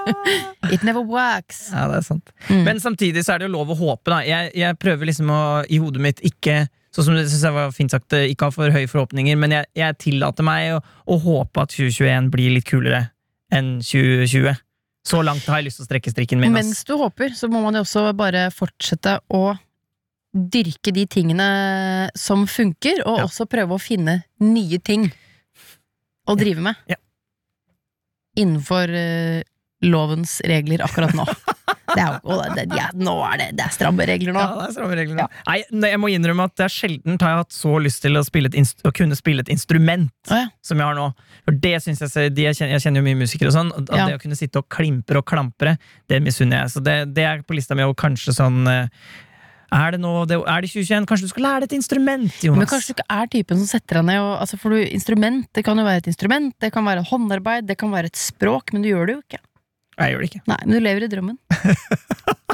It 0.74 0.83
never 0.83 1.05
works. 1.05 1.69
ja, 1.71 1.85
det 1.91 2.01
er 2.01 2.07
sant. 2.09 2.33
Mm. 2.50 2.63
Men 2.65 2.81
samtidig 2.81 3.24
så 3.25 3.35
er 3.35 3.43
det 3.43 3.51
jo 3.51 3.55
lov 3.59 3.75
å 3.75 3.79
håpe, 3.79 4.09
da. 4.09 4.24
Jeg, 4.25 4.51
jeg 4.57 4.81
prøver 4.81 5.12
liksom 5.12 5.29
å 5.29 5.43
i 5.69 5.79
hodet 5.81 6.03
mitt 6.03 6.25
ikke 6.25 6.65
Sånn 6.95 7.09
som 7.09 7.15
det 7.17 7.25
synes 7.27 7.41
jeg 7.43 7.51
var 7.57 7.74
fint 7.75 7.91
sagt, 7.91 8.13
eh, 8.15 8.29
ikke 8.31 8.47
ha 8.47 8.53
for 8.55 8.71
høye 8.71 8.88
forhåpninger, 8.88 9.35
men 9.35 9.51
jeg, 9.51 9.67
jeg 9.75 9.97
tillater 10.00 10.45
meg 10.47 10.77
å, 10.77 10.79
å 11.12 11.17
håpe 11.19 11.65
at 11.65 11.74
2021 11.75 12.29
blir 12.31 12.53
litt 12.55 12.69
kulere 12.69 13.01
enn 13.51 13.81
2020. 13.83 14.55
Så 15.05 15.19
langt 15.21 15.45
har 15.45 15.59
jeg 15.62 15.67
lyst 15.69 15.77
til 15.79 15.85
å 15.85 15.89
strekke 15.89 16.12
strikken 16.13 16.39
min. 16.41 16.53
Mens 16.55 16.81
du 16.88 16.95
håper, 16.97 17.35
så 17.38 17.47
må 17.51 17.62
man 17.62 17.77
jo 17.77 17.83
også 17.85 18.07
bare 18.17 18.47
fortsette 18.53 19.19
å 19.29 19.43
dyrke 20.35 20.91
de 20.91 21.05
tingene 21.07 21.45
som 22.17 22.47
funker, 22.50 23.03
og 23.05 23.19
Ja. 23.21 23.27
også 23.29 23.45
prøve 23.47 23.77
å 23.77 23.79
finne 23.81 24.24
nye 24.41 24.79
ting 24.83 25.05
å 26.27 26.35
drive 26.35 26.59
med. 26.65 26.75
Ja. 26.89 26.97
Innenfor 28.35 28.89
uh, 28.91 29.41
lovens 29.85 30.41
regler 30.43 30.83
akkurat 30.83 31.13
nå. 31.15 31.24
Det 31.95 32.03
er 32.03 32.17
jo, 32.19 32.37
det, 32.57 32.65
ja, 32.75 32.87
nå 32.97 33.13
er 33.29 33.39
det, 33.41 33.47
det 33.59 33.65
er 33.65 33.73
stramme 33.75 34.07
regler 34.09 34.35
nå. 34.35 34.43
Ja, 34.43 34.55
det 34.59 34.67
er 34.67 34.75
stramme 34.75 34.97
regler 34.99 35.19
nå. 35.19 35.27
Nei, 35.47 35.57
nei, 35.73 35.91
jeg 35.93 36.01
må 36.01 36.11
innrømme 36.11 36.47
at 36.49 36.55
det 36.59 36.67
er 36.67 36.73
sjelden 36.73 37.19
har 37.21 37.33
jeg 37.33 37.43
hatt 37.43 37.55
så 37.55 37.75
lyst 37.81 38.03
til 38.05 38.19
å, 38.19 38.23
spille 38.27 38.51
et 38.51 38.57
inst 38.59 38.85
å 38.85 38.93
kunne 38.95 39.17
spille 39.17 39.45
et 39.45 39.51
instrument 39.53 40.11
oh, 40.29 40.39
ja. 40.43 40.47
som 40.65 40.81
jeg 40.81 40.89
har 40.89 40.97
nå. 40.97 41.09
For 41.47 41.59
det 41.65 41.75
synes 41.85 42.01
Jeg 42.05 42.33
de 42.35 42.47
jeg, 42.47 42.57
kjenner, 42.57 42.75
jeg 42.75 42.85
kjenner 42.85 43.01
jo 43.01 43.07
mye 43.09 43.21
musikere, 43.23 43.51
og 43.51 43.57
sånn 43.57 43.71
og 43.75 43.93
Ja. 43.95 44.09
det 44.09 44.17
å 44.17 44.23
kunne 44.23 44.37
sitte 44.39 44.61
og 44.61 44.67
klimpre 44.71 45.21
og 45.21 45.27
klampre, 45.29 45.77
det 46.11 46.21
misunner 46.23 46.63
jeg. 46.63 46.75
Så 46.75 46.83
det, 46.83 46.97
det 47.15 47.25
er 47.27 47.45
på 47.45 47.57
lista 47.57 47.77
mi, 47.77 47.85
og 47.87 47.95
kanskje 47.99 48.35
sånn 48.35 48.65
eh, 48.71 48.91
Er 49.75 49.95
det 49.95 49.99
nå 50.03 50.11
det, 50.29 50.37
Er 50.39 50.61
det 50.61 50.69
2021? 50.71 51.07
Kanskje 51.09 51.27
du 51.27 51.33
skal 51.33 51.45
lære 51.47 51.65
deg 51.65 51.71
et 51.71 51.79
instrument, 51.79 52.37
Jonas? 52.43 52.61
Men 52.61 52.69
kanskje 52.69 52.93
du 52.93 52.97
ikke 52.99 53.09
er 53.17 53.33
typen 53.33 53.61
som 53.61 53.71
setter 53.71 54.01
deg 54.01 54.07
ned 54.11 54.21
og 54.21 54.35
altså 54.43 54.59
For 54.61 54.75
du, 54.75 54.83
instrument, 54.85 55.47
det 55.55 55.65
kan 55.67 55.79
jo 55.79 55.87
være 55.87 56.03
et 56.03 56.11
instrument, 56.11 56.53
det 56.61 56.71
kan 56.75 56.85
være 56.87 57.05
håndarbeid, 57.09 57.67
det 57.69 57.77
kan 57.81 57.93
være 57.93 58.11
et 58.11 58.19
språk, 58.19 58.73
men 58.73 58.85
du 58.85 58.91
gjør 58.91 59.09
det 59.09 59.17
jo 59.17 59.23
ikke. 59.25 59.43
Nei, 59.95 60.07
jeg 60.09 60.15
gjør 60.15 60.23
det 60.23 60.29
ikke. 60.31 60.43
Nei, 60.51 60.61
men 60.65 60.75
du 60.75 60.83
lever 60.83 61.05
i 61.05 61.11
drømmen. 61.11 61.37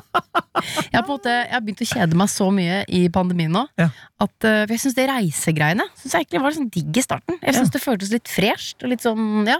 Jeg 0.61 0.93
har, 0.93 1.05
på 1.07 1.13
en 1.13 1.15
måte, 1.15 1.31
jeg 1.31 1.53
har 1.55 1.61
begynt 1.63 1.81
å 1.81 1.87
kjede 1.87 2.17
meg 2.19 2.29
så 2.29 2.47
mye 2.53 2.81
i 2.93 2.99
pandemien 3.13 3.53
nå. 3.55 3.63
Ja. 3.79 3.87
At, 4.21 4.33
for 4.43 4.73
jeg 4.75 4.81
syns 4.83 4.97
det 4.97 5.07
reisegreiene 5.09 5.85
synes 5.95 6.13
jeg 6.13 6.25
egentlig 6.25 6.41
var 6.43 6.55
sånn 6.57 6.69
digg 6.75 6.99
i 6.99 7.03
starten. 7.05 7.39
Jeg 7.41 7.55
synes 7.57 7.71
det 7.73 7.81
føltes 7.81 8.11
litt 8.13 8.29
fresht. 8.29 8.77
Og 8.83 8.91
litt 8.91 9.01
sånn, 9.05 9.47
ja. 9.49 9.57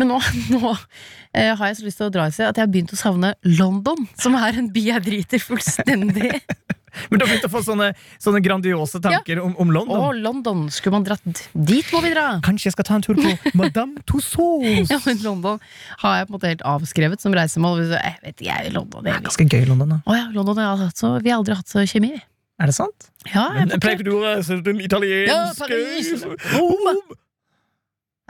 Men 0.00 0.12
nå, 0.14 0.20
nå 0.54 0.62
eh, 0.72 1.50
har 1.50 1.64
jeg 1.66 1.80
så 1.80 1.86
lyst 1.88 2.00
til 2.00 2.08
å 2.08 2.14
dra 2.14 2.28
i 2.30 2.34
seg 2.34 2.48
at 2.48 2.60
jeg 2.60 2.64
har 2.64 2.72
begynt 2.72 2.94
å 2.96 3.00
savne 3.00 3.34
London, 3.58 4.06
som 4.22 4.38
er 4.40 4.62
en 4.62 4.70
by 4.72 4.86
jeg 4.94 5.06
driter 5.10 5.44
fullstendig. 5.44 6.32
Men 7.10 7.20
du 7.20 7.24
har 7.24 7.30
begynt 7.30 7.46
å 7.48 7.52
få 7.52 7.62
sånne, 7.66 7.90
sånne 8.22 8.42
grandiose 8.44 9.00
tanker 9.04 9.40
om, 9.42 9.54
om 9.60 9.72
London? 9.74 10.00
Å, 10.00 10.10
London! 10.16 10.64
Skulle 10.74 10.98
man 10.98 11.06
dratt 11.06 11.44
Dit 11.54 11.90
må 11.94 12.02
vi 12.04 12.12
dra! 12.14 12.26
Kanskje 12.46 12.70
jeg 12.70 12.76
skal 12.76 12.88
ta 12.88 12.98
en 12.98 13.06
tur 13.06 13.20
på 13.20 13.34
Madame 13.60 14.02
Tussauds? 14.08 14.90
Ja, 14.92 15.00
men 15.06 15.22
London 15.26 15.62
har 16.04 16.18
jeg 16.20 16.28
på 16.28 16.34
en 16.34 16.38
måte 16.38 16.52
helt 16.52 16.66
avskrevet 16.76 17.22
som 17.22 17.36
reisemål. 17.36 17.86
Jeg 17.94 18.18
vet 18.24 18.34
ikke, 18.36 18.50
jeg 18.50 18.74
London. 18.74 19.06
Det 19.06 19.14
er 19.14 19.24
ganske 19.28 19.48
gøy, 19.48 19.64
London. 19.70 19.96
da 19.96 20.02
Å 20.04 20.18
ja, 20.18 20.26
London 20.34 20.60
har 20.62 20.84
hatt 20.86 21.00
så, 21.00 21.16
Vi 21.22 21.32
har 21.32 21.40
aldri 21.40 21.56
hatt 21.58 21.70
så 21.70 21.84
kjemi. 21.88 22.16
Er 22.60 22.68
det 22.68 22.76
sant? 22.76 23.08
Ja, 23.30 23.46
jeg 23.56 23.70
Men 23.70 23.80
Pleier 23.80 24.04
du 24.04 24.12
å 24.18 24.20
reise 24.26 24.58
til 24.58 24.62
den 24.66 24.82
italienske 24.84 25.32
Ja, 25.32 25.48
Paris. 25.56 26.26
Roma. 26.52 26.94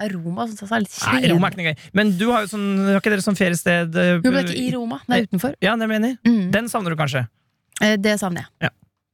Roma 0.09 0.47
syns 0.49 0.62
jeg 0.62 0.71
er 0.73 0.85
litt 0.85 0.95
Nei. 1.05 1.33
Roma 1.35 1.49
er 1.49 1.52
ikke 1.52 1.61
noe 1.61 1.73
gøy. 1.73 1.88
Men 1.99 2.12
du 2.17 2.25
har 2.31 2.47
jo 2.47 2.50
sånn, 2.55 2.69
har 2.88 3.02
ikke 3.02 3.12
dere 3.12 3.25
sånn 3.25 3.37
feriested 3.37 3.99
eh, 4.00 4.12
Jo, 4.17 4.31
men 4.31 4.38
er 4.40 4.49
ikke 4.49 4.62
i 4.62 4.71
Roma, 4.73 5.00
det 5.05 5.19
er 5.19 5.29
utenfor. 5.29 5.59
Ja, 5.64 5.75
det 5.81 5.90
mener 5.90 6.14
jeg. 6.14 6.21
Mm. 6.25 6.47
Den 6.55 6.71
savner 6.73 6.95
du 6.95 7.00
kanskje? 7.00 7.26
Eh, 7.81 7.97
Det 7.97 8.19
savner 8.21 8.45
jeg. 8.47 8.51
Ja. 8.69 8.71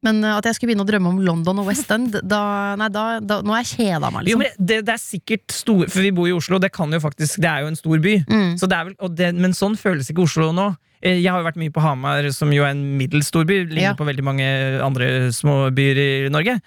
Men 0.07 0.23
eh, 0.25 0.37
at 0.37 0.45
jeg 0.45 0.55
skulle 0.59 0.71
begynne 0.75 0.85
å 0.85 0.89
drømme 0.89 1.09
om 1.15 1.21
London 1.25 1.59
og 1.63 1.67
West 1.71 1.91
End, 1.91 2.15
da, 2.29 2.41
nei, 2.79 2.89
da, 2.93 3.05
da, 3.25 3.41
nå 3.43 3.55
er 3.57 3.63
jeg 3.65 3.79
kjeda 3.81 4.11
meg, 4.13 4.27
Jo, 4.29 4.37
liksom. 4.39 4.43
men 4.61 4.67
det, 4.69 4.81
det 4.87 4.93
er 4.95 5.01
sikkert 5.03 5.55
stor 5.57 5.87
For 5.89 6.05
vi 6.05 6.11
bor 6.15 6.29
i 6.29 6.35
Oslo, 6.37 6.59
det 6.63 6.71
kan 6.75 6.93
jo 6.93 7.01
faktisk 7.03 7.41
Det 7.43 7.49
er 7.51 7.65
jo 7.65 7.71
en 7.73 7.79
stor 7.81 8.03
by. 8.05 8.13
Mm. 8.29 8.53
Så 8.61 8.69
det 8.71 8.77
er 8.77 8.91
vel, 8.91 8.97
det, 9.17 9.31
men 9.41 9.57
sånn 9.57 9.75
føles 9.81 10.11
ikke 10.13 10.27
Oslo 10.29 10.51
nå. 10.55 10.67
Eh, 11.01 11.17
Jeg 11.25 11.33
har 11.33 11.41
jo 11.43 11.49
vært 11.49 11.59
mye 11.63 11.73
på 11.75 11.83
Hamar, 11.85 12.29
som 12.37 12.53
jo 12.55 12.63
er 12.69 12.75
en 12.77 12.85
middels 13.01 13.33
stor 13.33 13.49
by. 13.49 13.63
Ligner 13.71 13.89
Ja. 13.91 13.95
på 13.99 14.07
veldig 14.07 14.25
mange 14.29 14.47
andre 14.85 15.09
små 15.35 15.71
byer 15.75 16.03
i 16.05 16.31
Norge. 16.31 16.59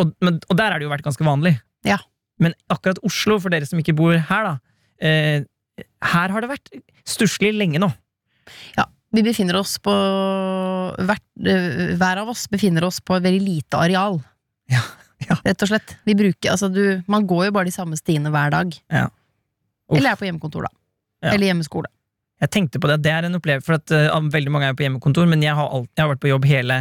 Og, 0.00 0.14
men, 0.24 0.40
og 0.48 0.56
der 0.58 0.72
har 0.72 0.78
det 0.80 0.88
jo 0.88 0.92
vært 0.94 1.04
ganske 1.06 1.24
vanlig. 1.26 1.54
Ja. 1.86 1.98
Men 2.42 2.56
akkurat 2.72 2.98
Oslo, 3.06 3.38
for 3.38 3.52
dere 3.54 3.68
som 3.68 3.78
ikke 3.78 3.94
bor 3.94 4.16
her, 4.16 4.48
da 4.48 4.56
eh, 5.04 5.44
Her 6.02 6.32
har 6.34 6.40
det 6.42 6.50
vært 6.50 6.72
stusslig 7.06 7.52
lenge 7.54 7.78
nå. 7.82 7.92
Vi 9.14 9.22
befinner 9.22 9.56
oss 9.60 9.76
på 9.78 9.94
hvert, 9.94 11.24
eh, 11.46 11.94
Hver 11.98 12.22
av 12.24 12.30
oss 12.32 12.48
befinner 12.50 12.86
oss 12.86 13.00
på 13.00 13.16
et 13.16 13.26
veldig 13.26 13.42
lite 13.42 13.78
areal. 13.78 14.18
Ja, 14.72 14.82
ja. 15.28 15.36
Rett 15.44 15.62
og 15.62 15.70
slett. 15.70 15.96
Vi 16.04 16.16
bruker, 16.18 16.50
altså 16.50 16.70
du, 16.72 17.02
man 17.10 17.26
går 17.28 17.48
jo 17.48 17.54
bare 17.54 17.70
de 17.70 17.74
samme 17.74 17.98
stiene 18.00 18.32
hver 18.34 18.50
dag. 18.54 18.74
Ja. 18.90 19.08
Eller 19.94 20.14
er 20.14 20.18
på 20.18 20.26
hjemmekontor, 20.26 20.66
da. 20.66 20.72
Eller 21.30 21.52
hjemmeskole. 21.52 21.88
Jeg 22.42 22.50
tenkte 22.52 22.80
på 22.82 22.90
det, 22.90 22.98
det 23.04 23.12
er 23.14 23.28
en 23.28 23.38
opplevelse 23.38 23.64
For 23.64 23.78
at 23.78 23.92
uh, 23.94 24.26
veldig 24.32 24.52
mange 24.52 24.66
er 24.68 24.76
på 24.76 24.84
hjemmekontor, 24.84 25.28
men 25.30 25.44
jeg 25.44 25.54
har, 25.56 25.70
alt, 25.70 25.88
jeg 25.94 26.02
har 26.02 26.10
vært 26.10 26.22
på 26.24 26.32
jobb 26.32 26.48
hele 26.50 26.80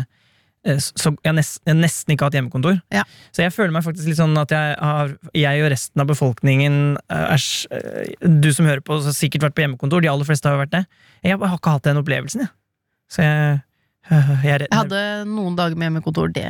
så 0.64 1.12
jeg 1.12 1.28
har 1.28 1.36
nest, 1.36 1.60
jeg 1.68 1.76
nesten 1.76 2.14
ikke 2.14 2.30
hatt 2.30 2.38
hjemmekontor. 2.38 2.78
Ja. 2.94 3.04
Så 3.36 3.44
jeg 3.44 3.52
føler 3.52 3.74
meg 3.76 3.84
faktisk 3.84 4.08
litt 4.08 4.20
sånn 4.20 4.36
at 4.40 4.54
jeg, 4.56 4.78
har, 4.80 5.12
jeg 5.36 5.64
og 5.66 5.72
resten 5.74 6.04
av 6.04 6.08
befolkningen 6.08 6.78
eh, 7.04 7.34
er, 7.36 7.48
eh, 7.76 8.14
Du 8.24 8.48
som 8.56 8.70
hører 8.70 8.84
på, 8.86 9.02
har 9.04 9.16
sikkert 9.18 9.50
vært 9.50 9.58
på 9.58 9.66
hjemmekontor. 9.66 10.04
De 10.04 10.12
aller 10.12 10.28
fleste 10.28 10.48
har 10.48 10.56
jo 10.56 10.64
vært 10.64 10.76
det. 10.78 10.84
Jeg 11.28 11.40
har 11.42 11.58
ikke 11.58 11.76
hatt 11.76 11.90
den 11.90 12.00
opplevelsen, 12.00 12.46
jeg. 12.46 12.54
Så 13.12 13.26
jeg, 13.28 13.58
jeg 14.46 14.54
er 14.56 14.68
hadde 14.72 15.02
noen 15.28 15.58
dager 15.60 15.76
med 15.76 15.92
hjemmekontor, 15.92 16.32
det 16.32 16.48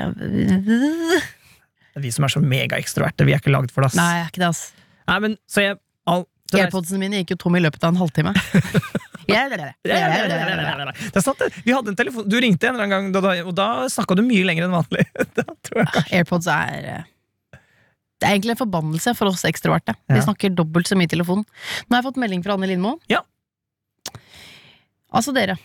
Vi 2.03 2.13
som 2.13 2.25
er 2.25 2.33
så 2.33 2.41
megaekstroverte, 2.41 3.25
vi 3.25 3.33
er 3.33 3.41
ikke 3.41 3.53
lagd 3.53 3.73
for 3.73 3.81
det, 3.81 3.93
ass. 3.93 3.97
Nei, 3.97 4.11
jeg 4.19 4.27
er 4.27 4.29
ikke 4.29 4.45
det, 4.45 4.51
ass. 4.53 4.63
Nei, 5.09 5.17
men, 5.25 5.35
så 5.49 5.65
jeg 5.65 5.81
all, 6.09 6.27
Airpodsene 6.53 7.01
mine 7.01 7.23
gikk 7.23 7.33
jo 7.33 7.39
tom 7.47 7.57
i 7.57 7.63
løpet 7.63 7.81
av 7.81 7.95
en 7.95 8.01
halvtime. 8.03 8.33
Det 9.27 9.93
er 9.93 11.21
sant, 11.23 11.39
det. 11.39 11.49
Vi 11.65 11.73
hadde 11.73 11.93
en 11.93 11.97
telefon 11.99 12.27
Du 12.29 12.35
ringte 12.41 12.67
en 12.69 12.75
eller 12.77 12.87
annen 12.89 13.11
gang, 13.15 13.41
og 13.47 13.55
da 13.57 13.67
snakka 13.91 14.17
du 14.19 14.23
mye 14.25 14.45
lenger 14.47 14.67
enn 14.67 14.75
vanlig. 14.75 15.05
Tror 15.67 15.83
jeg 15.83 16.05
Airpods 16.19 16.47
er 16.51 16.87
eh, 16.93 17.03
Det 18.19 18.27
er 18.29 18.35
egentlig 18.37 18.55
en 18.55 18.61
forbannelse 18.63 19.13
for 19.19 19.31
oss 19.31 19.43
ekstroverte. 19.49 19.95
Vi 20.11 20.19
Ja. 20.19 20.25
snakker 20.27 20.53
dobbelt 20.55 20.87
så 20.89 20.95
mye 20.99 21.09
i 21.09 21.13
telefon. 21.15 21.43
Nå 21.43 21.95
har 21.95 22.01
jeg 22.01 22.07
fått 22.11 22.21
melding 22.23 22.43
fra 22.45 22.55
Anne 22.57 22.69
Lindmo. 22.71 22.97
Ja. 23.11 23.21
Altså, 25.13 25.33
dere. 25.35 25.57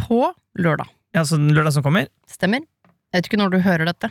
På 0.00 0.32
lørdag. 0.58 0.88
Ja, 1.14 1.22
så 1.26 1.36
den 1.38 1.52
lørdag 1.54 1.72
som 1.76 1.84
kommer? 1.84 2.08
Stemmer? 2.30 2.64
Jeg 3.12 3.20
vet 3.20 3.28
ikke 3.30 3.38
når 3.42 3.52
du 3.54 3.60
hører 3.64 3.86
dette. 3.90 4.10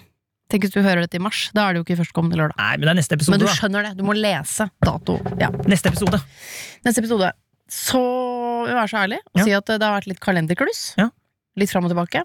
Tenk 0.49 0.63
hvis 0.65 0.73
du 0.73 0.79
hører 0.81 1.03
dette 1.05 1.17
i 1.19 1.21
mars. 1.21 1.49
Da 1.53 1.67
er 1.67 1.75
det 1.75 1.81
jo 1.81 1.85
ikke 1.87 1.99
førstkommende 2.01 2.37
lørdag. 2.39 2.57
Nei, 2.57 2.71
men 2.77 2.87
det 2.87 2.93
er 2.93 2.97
neste 2.99 3.17
episode. 3.19 3.35
Men 3.37 3.43
du 3.45 3.51
skjønner 3.53 3.85
det. 3.85 3.91
Du 3.99 4.03
må 4.07 4.15
lese 4.17 4.65
dato. 4.85 5.17
Ja. 5.41 5.49
Neste 5.69 5.91
episode. 5.91 6.19
Neste 6.87 7.03
episode. 7.03 7.29
Så 7.69 8.01
vil 8.01 8.71
jeg 8.73 8.79
være 8.79 8.91
så 8.91 8.99
ærlig 9.03 9.19
og 9.23 9.39
Ja. 9.39 9.45
si 9.45 9.53
at 9.53 9.65
det 9.71 9.81
har 9.81 9.95
vært 9.99 10.07
litt 10.09 10.19
kalenderkluss. 10.23 10.83
Ja. 10.97 11.09
Litt 11.59 11.71
fram 11.71 11.85
og 11.85 11.91
tilbake. 11.93 12.23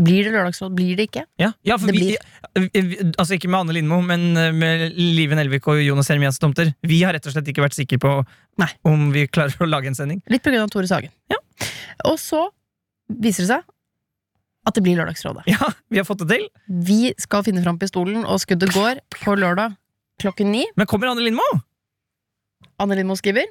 Blir 0.00 0.24
det 0.24 0.32
lørdagsråd? 0.32 0.72
Blir 0.76 0.96
det 0.96 1.08
ikke? 1.10 1.26
Ja, 1.40 1.50
ja 1.66 1.76
for 1.76 1.92
Det 1.92 1.98
vi, 2.00 2.70
vi, 2.72 2.96
altså 3.20 3.36
ikke 3.36 3.50
med 3.52 3.60
Anne 3.60 3.74
Lindmo, 3.76 3.98
men 4.00 4.30
eh, 4.36 4.52
med 4.56 4.94
Live 4.96 5.36
Nelvik 5.36 5.66
og 5.68 5.80
Jonas 5.84 6.08
Jeremias 6.08 6.38
Tomter. 6.40 6.72
Vi 6.88 7.02
har 7.04 7.12
rett 7.12 7.26
og 7.28 7.34
slett 7.34 7.50
ikke 7.52 7.64
vært 7.66 7.76
sikre 7.76 7.98
på 8.00 8.14
Nei. 8.60 8.70
om 8.88 9.10
vi 9.12 9.26
klarer 9.28 9.60
å 9.60 9.68
lage 9.68 9.90
en 9.92 9.98
sending. 9.98 10.22
Litt 10.32 10.46
av 10.46 10.70
Tore 10.72 10.88
Sagen. 10.88 11.12
Ja. 11.28 11.36
Og 12.08 12.16
så 12.22 12.46
viser 13.12 13.44
det 13.44 13.50
seg 13.52 13.68
at 14.70 14.76
det 14.76 14.82
blir 14.84 14.96
Lørdagsrådet. 14.96 15.44
Ja, 15.52 15.68
vi 15.92 16.00
har 16.00 16.04
fått 16.08 16.24
det 16.24 16.30
til. 16.32 16.48
Vi 16.68 17.12
skal 17.20 17.44
finne 17.44 17.62
fram 17.64 17.78
pistolen, 17.80 18.24
og 18.24 18.40
skuddet 18.40 18.72
går 18.72 19.00
på 19.20 19.36
lørdag 19.36 19.76
klokken 20.20 20.50
ni. 20.52 20.64
Men 20.76 20.88
kommer 20.88 21.12
Anne 21.12 21.24
Lindmo? 21.24 21.44
Anne 22.80 22.96
Lindmo 22.96 23.16
skriver 23.20 23.48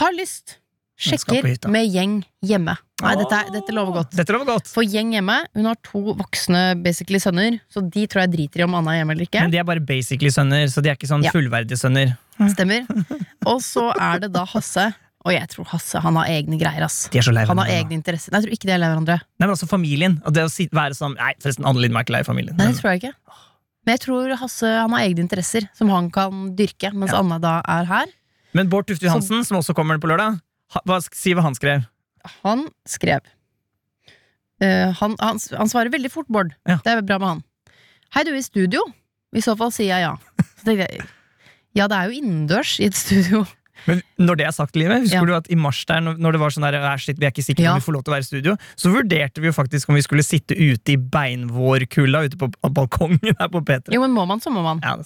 Har 0.00 0.12
lyst. 0.16 0.58
Sjekker 0.94 1.42
med 1.74 1.88
gjeng 1.90 2.12
hjemme. 2.46 2.76
Nei, 3.02 3.14
dette, 3.18 3.34
er- 3.34 3.48
dette 3.50 3.72
lover 3.74 3.96
godt. 3.98 4.12
Dette 4.14 4.30
lover 4.32 4.46
godt. 4.46 4.68
For 4.70 4.86
gjeng 4.86 5.10
hjemme, 5.12 5.40
hun 5.58 5.66
har 5.66 5.74
to 5.82 6.14
voksne 6.14 6.60
basically 6.84 7.18
sønner, 7.18 7.56
så 7.68 7.82
de 7.82 8.04
tror 8.06 8.22
jeg 8.22 8.30
driter 8.36 8.62
i 8.62 8.64
om 8.68 8.76
Anna 8.78 8.92
er 8.94 9.00
hjemme 9.02 9.16
eller 9.16 9.26
ikke. 9.26 9.42
Men 9.42 9.50
de 9.50 9.58
er 9.58 9.66
bare 9.66 9.82
basically 9.82 10.30
sønner, 10.30 10.68
så 10.70 10.80
de 10.80 10.92
er 10.92 10.94
ikke 10.96 11.10
sånn 11.10 11.24
Ja. 11.26 11.32
fullverdige 11.34 11.76
sønner. 11.80 12.14
Stemmer. 12.54 12.86
Og 13.44 13.58
så 13.60 13.90
er 13.98 14.20
det 14.20 14.32
da 14.32 14.44
Hasse. 14.46 14.94
Og 15.26 15.32
jeg 15.32 15.48
tror 15.48 15.66
Hasse 15.72 16.00
han 16.04 16.14
har 16.20 16.26
egne 16.28 16.58
greier. 16.60 16.84
ass 16.84 17.08
De 17.08 17.18
er 17.18 17.22
så 17.22 17.32
lei 17.32 17.44
Han 17.48 17.56
har 17.58 17.66
egne 17.66 17.92
interesser. 17.96 18.30
Nei, 18.30 18.40
jeg 18.42 18.46
tror 18.48 18.54
ikke 18.58 18.66
de 18.68 18.72
er 18.74 18.78
lei 18.78 18.88
hverandre. 18.92 19.18
Nei, 19.40 19.46
men 19.48 19.54
også 19.56 19.66
familien. 19.68 20.18
Og 20.26 20.32
det 20.36 20.44
å 20.44 20.50
si, 20.52 20.68
være 20.68 20.92
sånn 20.94 21.16
Nei, 21.16 21.32
forresten, 21.40 21.64
Anne 21.66 21.80
Lindmark 21.80 22.10
er 22.10 22.18
lei 22.18 22.22
familien. 22.22 22.56
Nei, 22.56 22.66
det 22.70 22.76
tror 22.78 22.92
jeg 22.94 23.02
ikke. 23.02 23.14
Men 23.86 23.96
jeg 23.98 24.00
tror 24.06 24.36
Hasse 24.36 24.68
han 24.68 24.90
har 24.92 25.00
egne 25.08 25.24
interesser 25.26 25.68
som 25.74 25.88
han 25.88 26.10
kan 26.10 26.54
dyrke, 26.54 26.92
mens 26.94 27.10
Ja. 27.12 27.18
Anna 27.20 27.38
da 27.40 27.62
er 27.66 27.84
her. 27.84 28.06
Men 28.54 28.70
Bård 28.70 28.86
Tufte 28.88 29.08
Johansen, 29.08 29.42
som 29.46 29.58
også 29.58 29.74
kommer 29.76 29.98
på 29.98 30.08
lørdag, 30.10 30.38
hva, 30.86 31.00
si 31.12 31.34
hva 31.34 31.42
han 31.44 31.56
skrev. 31.58 31.86
Han 32.44 32.68
skrev 32.88 33.26
uh, 34.62 34.94
han, 34.96 35.16
han, 35.20 35.40
han 35.58 35.68
svarer 35.70 35.92
veldig 35.92 36.10
fort, 36.12 36.30
Bård. 36.32 36.54
Ja. 36.68 36.78
Det 36.84 36.92
er 36.92 37.02
bra 37.04 37.18
med 37.20 37.28
han. 37.28 37.42
Hei, 38.14 38.24
du 38.24 38.32
i 38.32 38.44
studio? 38.44 38.84
I 39.34 39.42
så 39.44 39.56
fall 39.58 39.74
sier 39.74 39.90
jeg 39.90 40.06
ja. 40.06 40.14
Så 40.60 40.68
tenkte 40.68 40.86
jeg, 40.86 41.04
ja, 41.74 41.88
det 41.90 41.98
er 41.98 42.08
jo 42.08 42.20
innendørs 42.20 42.76
i 42.78 42.86
et 42.86 42.96
studio. 42.96 43.42
Men 43.86 44.02
når 44.18 44.36
det 44.40 44.46
er 44.46 44.52
sagt, 44.56 44.76
Live, 44.76 45.00
husker 45.02 45.20
Ja. 45.20 45.24
du 45.24 45.34
at 45.34 45.50
i 45.50 45.56
mars 45.56 45.84
der, 45.84 46.00
når 46.00 46.32
det 46.32 46.40
var 46.40 46.50
sånn 46.54 46.62
der, 46.66 46.78
"Æ, 46.78 46.96
shit, 46.98 47.18
vi 47.18 47.26
er 47.26 47.30
ikke 47.32 47.44
sikre 47.44 47.62
på 47.62 47.62
Ja. 47.64 47.72
om 47.74 47.80
vi 47.80 47.86
får 47.86 47.92
lov 47.94 48.04
til 48.04 48.12
å 48.12 48.16
være 48.16 48.24
i 48.24 48.30
studio, 48.30 48.56
så 48.76 48.92
vurderte 48.94 49.40
vi 49.40 49.46
jo 49.50 49.52
faktisk 49.52 49.88
om 49.88 49.94
vi 49.94 50.02
skulle 50.02 50.22
sitte 50.22 50.54
ute 50.54 50.92
i 50.92 50.96
beinvårkulda 50.96 52.24
ute 52.28 52.36
på 52.38 52.48
balkongen 52.70 53.20
her 53.38 53.48
på 53.48 53.60
P3. 53.64 53.92
Jo, 53.94 54.00
men 54.00 54.12
må 54.12 54.26
man, 54.26 54.40
så 54.40 54.50
må 54.52 54.62
man. 54.62 54.80
Ja, 54.82 54.96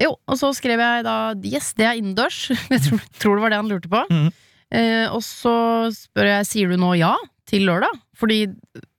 Jo, 0.00 0.16
og 0.28 0.36
så 0.38 0.52
skrev 0.54 0.78
jeg 0.78 1.04
da 1.04 1.34
Yes, 1.44 1.72
det 1.74 1.86
er 1.86 1.94
innendørs. 2.00 2.48
Jeg 2.70 2.80
tror, 2.82 3.00
tror 3.18 3.36
det 3.36 3.42
var 3.42 3.50
det 3.50 3.56
han 3.62 3.68
lurte 3.68 3.88
på. 3.88 4.04
Mm. 4.10 4.32
eh, 4.72 5.06
og 5.14 5.22
så 5.22 5.88
spør 5.94 6.26
jeg 6.26 6.46
Sier 6.46 6.68
du 6.68 6.76
nå 6.76 6.96
ja 6.98 7.14
til 7.46 7.62
lørdag. 7.62 7.92
Fordi 8.16 8.46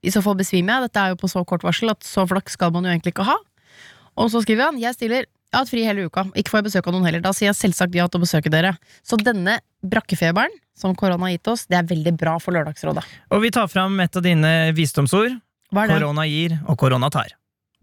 i 0.04 0.10
så 0.10 0.22
fall 0.24 0.36
besvimer 0.36 0.78
jeg. 0.80 0.88
Dette 0.88 1.02
er 1.04 1.10
jo 1.10 1.16
på 1.20 1.28
så 1.30 1.46
kort 1.46 1.62
varsel 1.66 1.90
at 1.92 2.00
så 2.08 2.26
flaks 2.28 2.54
skal 2.56 2.72
man 2.72 2.84
jo 2.86 2.92
egentlig 2.92 3.14
ikke 3.14 3.26
ha. 3.26 3.36
Og 4.18 4.30
så 4.32 4.42
skriver 4.46 4.64
han 4.72 4.80
jeg 4.80 4.94
stiller 4.96 5.26
jeg 5.48 5.56
har 5.56 5.64
hatt 5.64 5.72
fri 5.72 5.84
hele 5.88 6.06
uka. 6.10 6.26
Ikke 6.36 6.52
får 6.52 6.60
jeg 6.60 6.66
besøk 6.68 6.88
av 6.90 6.96
noen 6.98 7.06
heller. 7.08 7.22
Da 7.24 7.32
sier 7.36 7.48
jeg 7.48 7.56
selvsagt 7.56 7.94
ja 7.96 8.04
til 8.12 8.20
å 8.20 8.24
besøke 8.26 8.52
dere. 8.52 8.74
Så 9.00 9.16
denne 9.22 9.62
brakkefeberen 9.80 10.52
som 10.76 10.96
korona 11.00 11.30
har 11.30 11.38
gitt 11.38 11.48
oss, 11.54 11.64
det 11.72 11.78
er 11.80 11.86
veldig 11.88 12.14
bra 12.20 12.34
for 12.44 12.52
Lørdagsrådet. 12.58 13.06
Og 13.32 13.44
vi 13.46 13.52
tar 13.56 13.70
fram 13.72 13.96
et 14.04 14.20
av 14.20 14.26
dine 14.26 14.52
visdomsord. 14.76 15.38
Korona 15.72 16.26
gir, 16.28 16.58
og 16.68 16.76
korona 16.80 17.10
tar. 17.14 17.32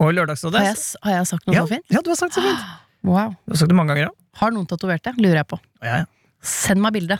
Og 0.02 0.12
Lørdagsrådet 0.12 0.60
Har 0.60 0.68
jeg, 0.70 0.82
har 1.06 1.16
jeg 1.16 1.30
sagt 1.30 1.48
noe 1.48 1.56
ja, 1.56 1.62
så 1.64 1.72
fint? 1.72 1.86
ja, 1.94 2.02
du 2.04 2.12
har 2.12 2.20
sagt 2.20 2.36
så 2.36 2.44
fint. 2.44 2.66
Wow. 3.04 3.34
Du 3.44 3.52
har 3.52 3.58
sagt 3.60 3.68
det 3.68 3.76
mange 3.76 3.92
ganger 3.92 4.06
òg. 4.08 4.14
Har 4.40 4.52
noen 4.54 4.64
tatovert 4.64 5.04
det? 5.04 5.12
Lurer 5.20 5.42
jeg 5.42 5.48
på. 5.50 5.58
Ja, 5.84 5.98
ja. 6.00 6.38
Send 6.44 6.80
meg 6.80 6.94
bilde. 6.96 7.18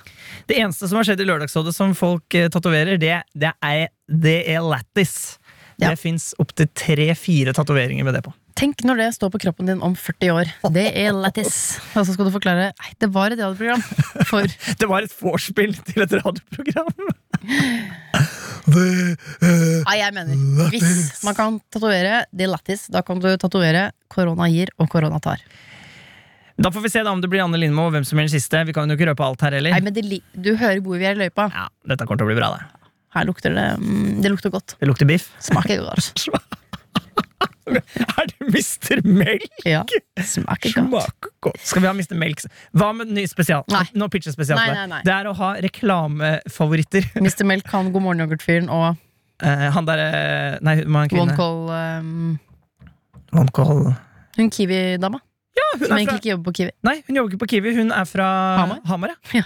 Det 0.49 0.57
eneste 0.61 0.89
som 0.89 0.97
har 0.97 1.05
skjedd 1.05 1.21
i 1.21 1.27
Lørdagsrådet 1.29 1.75
som 1.77 1.93
folk 1.97 2.37
eh, 2.37 2.49
tatoverer, 2.53 2.97
det, 3.01 3.19
det, 3.37 3.51
er, 3.61 3.91
det 4.09 4.39
er 4.49 4.65
lattis. 4.65 5.37
Det 5.77 5.93
fins 6.01 6.31
opptil 6.41 6.71
tre-fire 6.73 7.53
tatoveringer 7.57 8.09
med 8.09 8.17
det 8.17 8.25
på. 8.25 8.33
Tenk 8.55 8.85
når 8.87 9.01
det 9.03 9.07
står 9.17 9.33
på 9.35 9.41
kroppen 9.43 9.67
din 9.67 9.81
om 9.83 9.97
40 9.99 10.31
år. 10.31 10.51
Det 10.77 10.85
er 10.95 11.11
lættis. 11.17 11.55
Og 11.99 12.05
så 12.07 12.15
skal 12.15 12.29
du 12.29 12.33
forklare 12.35 12.69
Nei, 12.71 12.93
det 13.03 13.09
var 13.15 13.35
et 13.35 13.41
radioprogram. 13.43 13.83
For 14.31 14.47
Det 14.81 14.89
var 14.91 15.07
et 15.07 15.15
vorspiel 15.19 15.75
til 15.89 16.05
et 16.07 16.15
radioprogram. 16.21 16.93
Nei, 18.75 19.97
jeg 20.01 20.15
mener 20.17 20.71
Hvis 20.73 21.21
man 21.27 21.37
kan 21.37 21.59
tatovere 21.75 22.23
det 22.33 22.47
lættis, 22.49 22.87
da 22.95 23.03
kan 23.05 23.21
du 23.21 23.29
tatovere 23.41 23.89
korona 24.13 24.47
gir 24.53 24.71
og 24.81 24.89
korona 24.93 25.19
tar. 25.23 25.43
Da 26.55 26.71
får 26.71 26.85
vi 26.87 26.93
se 26.95 27.03
da 27.03 27.11
om 27.11 27.21
det 27.21 27.29
blir 27.33 27.43
Anne 27.43 27.59
Lindmo 27.59 27.89
og 27.89 27.97
hvem 27.97 28.05
som 28.07 28.17
blir 28.17 28.29
den 28.29 28.33
siste. 28.37 28.61
Vi 28.69 28.73
kan 28.77 28.87
jo 28.89 28.95
ikke 28.97 29.11
røpe 29.11 29.27
alt 29.27 29.43
her 29.43 29.57
heller. 29.59 29.75
Nei, 29.75 29.83
men 29.83 29.97
det, 29.97 30.05
li- 30.07 30.23
Du 30.39 30.53
hører 30.55 30.79
hvor 30.85 31.01
vi 31.03 31.09
er 31.11 31.19
i 31.19 31.25
løypa. 31.27 31.49
Ja, 31.51 31.67
dette 31.91 32.07
kommer 32.07 32.23
til 32.23 32.29
å 32.29 32.31
bli 32.31 32.39
bra, 32.39 32.53
det. 32.55 32.91
Her 33.15 33.27
lukter 33.29 33.53
det 33.55 33.67
mm, 33.79 34.23
Det 34.23 34.31
lukter 34.33 34.51
godt. 34.55 34.77
Det 34.79 34.87
lukter 34.91 35.07
biff. 35.11 35.29
Smaker 35.43 35.83
godt. 35.91 36.15
Er 38.19 38.29
det 38.31 38.51
Mr. 38.51 39.03
Melk? 39.07 39.65
Ja, 39.69 39.85
smaker 40.21 40.75
godt. 40.77 40.91
Smaker 40.91 41.33
godt. 41.49 41.63
Skal 41.65 41.85
vi 41.85 41.91
ha 41.91 41.95
Mr. 41.97 42.15
Melk? 42.21 42.45
Hva 42.77 42.93
med 42.97 43.13
ny 43.15 43.27
spesial? 43.31 43.65
Nei. 43.73 43.87
Nå 43.99 44.09
pitcher 44.13 44.35
spesial 44.35 44.61
Nei, 44.61 44.71
nei, 44.77 44.87
nei. 44.97 45.01
Det 45.07 45.15
er 45.15 45.31
å 45.31 45.35
ha 45.39 45.55
reklamefavoritter. 45.65 47.11
Mr. 47.25 47.45
Melk, 47.49 47.69
han 47.75 47.93
God 47.95 48.07
morgen 48.07 48.25
yoghurt-fyren 48.27 48.71
og 48.73 48.95
Eh, 49.43 49.69
han 49.75 49.87
derre 49.89 50.59
Nei, 50.63 50.77
hun 50.85 50.95
var 50.95 51.07
en 51.07 51.11
kvinne. 51.11 51.25
One 51.25 51.37
Call 51.37 51.71
um, 51.75 52.37
One 53.35 53.51
call. 53.55 53.89
Hun 54.37 54.51
Kiwi-dama. 54.51 55.19
Ja, 55.55 55.67
hun 55.75 55.87
Som 55.87 55.93
er 55.93 55.99
egentlig 55.99 56.13
fra 56.13 56.21
ikke 56.21 56.31
jobber 56.31 56.51
på 56.51 56.55
Kiwi. 56.61 56.71
Nei, 56.87 56.95
hun 57.09 57.19
jobber 57.19 57.33
ikke 57.33 57.43
på 57.43 57.51
Kiwi. 57.55 57.75
Hun 57.75 57.91
er 57.95 58.07
fra 58.07 58.29
Hamar? 58.61 58.81
Hamar 58.87 59.15
ja. 59.35 59.43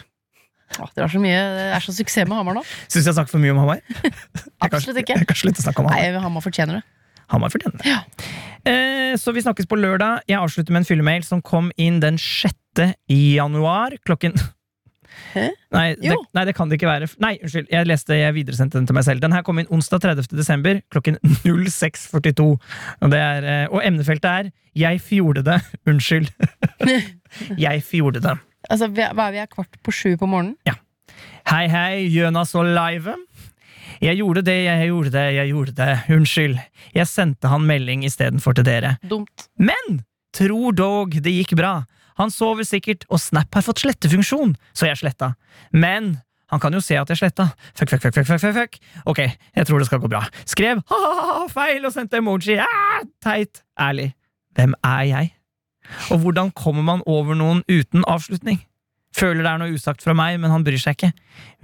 Åh, 0.77 0.91
det, 0.93 1.01
er 1.01 1.09
så 1.09 1.21
mye, 1.21 1.37
det 1.57 1.67
er 1.73 1.85
så 1.85 1.95
suksess 1.97 2.29
med 2.29 2.37
Hamar 2.37 2.59
nå. 2.59 2.63
Syns 2.85 3.01
jeg 3.01 3.09
har 3.09 3.17
snakket 3.17 3.33
for 3.33 3.41
mye 3.41 3.55
om 3.55 3.61
Hamar? 3.63 3.81
Absolutt 4.67 5.01
ikke. 5.01 5.17
Jeg 5.17 5.29
kan 5.31 5.41
slutte 5.41 5.65
å 5.65 5.67
snakke 5.67 5.81
om 5.81 5.89
Hamar. 5.89 6.05
Nei. 6.05 6.25
Hamar 6.27 6.45
fortjener 6.45 6.81
det. 6.81 6.85
Hamar 7.33 7.53
fortjener 7.53 7.81
det. 7.83 7.97
Eh, 8.69 9.17
så 9.21 9.33
vi 9.37 9.45
snakkes 9.45 9.69
på 9.69 9.79
lørdag. 9.79 10.25
Jeg 10.29 10.41
avslutter 10.41 10.75
med 10.75 10.83
en 10.83 10.89
fyllemail 10.89 11.25
som 11.27 11.43
kom 11.45 11.71
inn 11.77 12.01
den 12.05 12.19
6. 12.21 12.55
januar 13.09 13.97
klokken 14.07 14.37
Hæ? 15.33 15.49
Nei 15.75 15.87
det, 15.99 16.15
nei, 16.37 16.45
det 16.47 16.55
kan 16.57 16.71
det 16.71 16.79
ikke 16.79 16.89
være. 16.89 17.09
Nei, 17.23 17.35
unnskyld. 17.43 17.69
Jeg 17.73 17.89
leste, 17.89 18.17
jeg 18.17 18.35
videresendte 18.37 18.79
den 18.79 18.87
til 18.89 18.97
meg 18.97 19.05
selv. 19.07 19.23
Den 19.25 19.35
her 19.35 19.43
kom 19.47 19.59
inn 19.61 19.69
onsdag 19.75 20.05
30. 20.05 20.31
desember 20.39 20.81
klokken 20.93 21.19
06.42. 21.45 22.47
Og, 22.47 23.17
er, 23.17 23.49
eh, 23.49 23.65
og 23.73 23.83
emnefeltet 23.85 24.29
er 24.31 24.51
'Jeg 24.79 25.01
fjorde 25.01 25.43
det'. 25.43 25.65
Unnskyld. 25.91 26.29
jeg 27.67 27.83
fjorde 27.83 28.21
det. 28.21 28.37
Altså, 28.71 28.87
Hva 28.87 29.27
er 29.27 29.33
vi 29.33 29.39
er 29.39 29.47
kvart 29.47 29.81
på 29.83 29.91
sju 29.91 30.17
på 30.17 30.27
morgenen? 30.27 30.57
Ja. 30.67 30.79
Hei, 31.49 31.67
hei, 31.67 32.07
Jonas 32.13 32.55
og 32.55 32.65
Live. 32.65 33.15
Jeg 34.03 34.21
gjorde 34.21 34.45
det, 34.47 34.57
jeg 34.65 34.91
gjorde 34.91 35.11
det, 35.15 35.25
jeg 35.35 35.51
gjorde 35.53 35.75
det. 35.79 35.91
Unnskyld. 36.15 36.59
Jeg 36.95 37.11
sendte 37.11 37.51
han 37.51 37.67
melding 37.67 38.05
istedenfor 38.07 38.55
til 38.59 38.67
dere. 38.69 38.97
Dumt. 39.11 39.49
Men 39.59 40.03
tror 40.37 40.77
dog 40.77 41.17
det 41.23 41.33
gikk 41.35 41.57
bra. 41.59 41.81
Han 42.19 42.33
sover 42.35 42.67
sikkert, 42.67 43.05
og 43.11 43.21
Snap 43.23 43.55
har 43.55 43.63
fått 43.63 43.83
slettefunksjon, 43.85 44.57
så 44.75 44.89
jeg 44.89 44.99
sletta. 44.99 45.33
Men 45.71 46.17
han 46.51 46.63
kan 46.63 46.75
jo 46.75 46.81
se 46.83 46.97
at 46.99 47.11
jeg 47.13 47.21
sletta. 47.21 47.51
Fuck, 47.79 47.91
fuck, 47.93 48.03
fuck, 48.03 48.15
fuck, 48.17 48.41
fuck, 48.41 48.55
fuck. 48.57 48.79
Ok, 49.07 49.21
jeg 49.55 49.67
tror 49.69 49.79
det 49.83 49.87
skal 49.91 50.03
gå 50.03 50.11
bra. 50.11 50.25
Skrev 50.49 50.83
ha-ha-ha, 50.91 51.47
feil 51.53 51.87
og 51.87 51.95
sendte 51.95 52.19
emoji. 52.23 52.59
Ah, 52.63 53.03
teit. 53.25 53.63
Ærlig. 53.79 54.13
Hvem 54.59 54.75
er 54.83 55.03
jeg? 55.11 55.35
Og 56.13 56.23
hvordan 56.23 56.51
kommer 56.57 56.83
man 56.85 57.03
over 57.07 57.39
noen 57.39 57.63
uten 57.71 58.03
avslutning? 58.09 58.59
Føler 59.19 59.43
det 59.43 59.51
er 59.51 59.61
noe 59.61 59.75
usagt 59.75 60.05
fra 60.05 60.15
meg, 60.17 60.37
men 60.39 60.53
han 60.53 60.65
bryr 60.67 60.79
seg 60.79 60.95
ikke. 60.95 61.11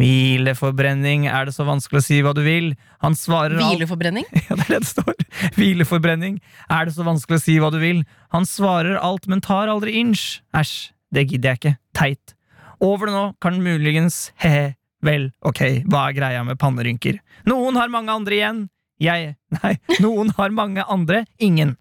Hvileforbrenning, 0.01 1.29
er 1.31 1.47
det 1.47 1.55
så 1.55 1.67
vanskelig 1.69 2.01
å 2.01 2.07
si 2.07 2.21
hva 2.25 2.33
du 2.35 2.43
vil? 2.47 2.73
Han 3.05 3.14
svarer 3.19 3.61
alt 3.61 3.77
Hvileforbrenning? 3.77 4.27
ja, 4.49 4.57
det 4.59 4.64
er 4.64 4.73
det 4.73 4.81
det 4.83 4.90
står. 4.90 5.27
Hvileforbrenning. 5.59 6.40
Er 6.67 6.88
det 6.88 6.97
så 6.97 7.07
vanskelig 7.07 7.38
å 7.38 7.45
si 7.45 7.59
hva 7.62 7.71
du 7.75 7.79
vil? 7.83 8.03
Han 8.35 8.49
svarer 8.49 8.99
alt, 8.99 9.29
men 9.31 9.45
tar 9.45 9.71
aldri 9.71 9.95
inch. 10.01 10.40
Æsj, 10.57 10.75
det 11.14 11.29
gidder 11.31 11.55
jeg 11.55 11.62
ikke. 11.62 11.75
Teit. 11.95 12.35
Over 12.83 13.09
det 13.09 13.14
nå 13.14 13.25
kan 13.45 13.62
muligens 13.62 14.29
he-he. 14.43 14.75
Vel, 15.05 15.29
ok, 15.45 15.61
hva 15.93 16.07
er 16.09 16.17
greia 16.17 16.45
med 16.49 16.57
pannerynker? 16.61 17.19
Noen 17.51 17.77
har 17.77 17.90
mange 17.93 18.12
andre 18.14 18.38
igjen. 18.38 18.62
Jeg 19.03 19.35
Nei, 19.59 19.75
noen 20.01 20.31
har 20.38 20.55
mange 20.55 20.85
andre. 20.90 21.25
Ingen. 21.43 21.77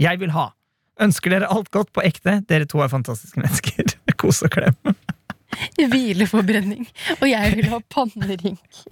Jeg 0.00 0.20
vil 0.22 0.32
ha. 0.36 0.52
Ønsker 1.02 1.34
dere 1.34 1.50
alt 1.50 1.72
godt 1.74 1.90
på 1.96 2.04
ekte. 2.06 2.38
Dere 2.48 2.68
to 2.70 2.80
er 2.84 2.92
fantastiske 2.92 3.40
mennesker. 3.42 3.91
Kos 4.22 4.42
og 4.46 4.52
klem. 4.54 4.76
Hvileforbrenning. 5.92 6.86
Og 7.20 7.26
jeg 7.28 7.56
vil 7.58 7.68
ha 7.72 7.80
pannerynk. 7.92 8.84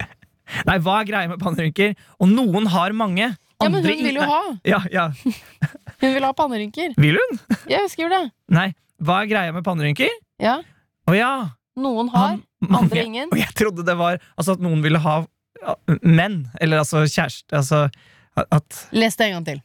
Nei, 0.67 0.75
hva 0.83 0.97
er 1.01 1.07
greia 1.07 1.29
med 1.31 1.39
pannerynker? 1.41 1.93
Og 2.21 2.29
noen 2.31 2.67
har 2.73 2.91
mange. 2.97 3.29
Ja, 3.61 3.69
men 3.69 3.79
andre 3.79 3.93
hun 3.95 4.03
vil 4.07 4.17
jo 4.19 4.25
ha. 4.27 4.39
Ja, 4.67 4.79
ja. 4.91 5.07
Hun 6.01 6.15
vil 6.15 6.23
ha 6.25 6.31
pannerynker. 6.33 6.95
Vil 6.97 7.19
hun? 7.21 7.35
Jeg 7.69 7.89
skriver 7.93 8.09
det. 8.15 8.21
Nei, 8.57 8.71
hva 9.05 9.19
er 9.21 9.27
greia 9.29 9.51
med 9.53 9.61
pannerynker? 9.67 10.09
Ja. 10.41 10.55
Å 11.05 11.13
ja! 11.13 11.29
Noen 11.77 12.09
har, 12.09 12.31
han- 12.31 12.41
mange- 12.65 12.79
andre 12.87 13.03
ingen. 13.05 13.29
Og 13.29 13.37
jeg 13.37 13.53
trodde 13.59 13.85
det 13.85 13.93
var 13.99 14.17
altså 14.33 14.55
at 14.57 14.63
noen 14.65 14.81
ville 14.81 14.97
ha 15.03 15.19
ja, 15.61 15.75
menn. 16.01 16.39
Eller 16.57 16.81
altså 16.81 17.03
kjæreste. 17.05 17.53
Altså 17.53 17.83
at 18.41 18.79
Les 18.97 19.13
det 19.19 19.27
en 19.29 19.37
gang 19.37 19.45
til. 19.51 19.61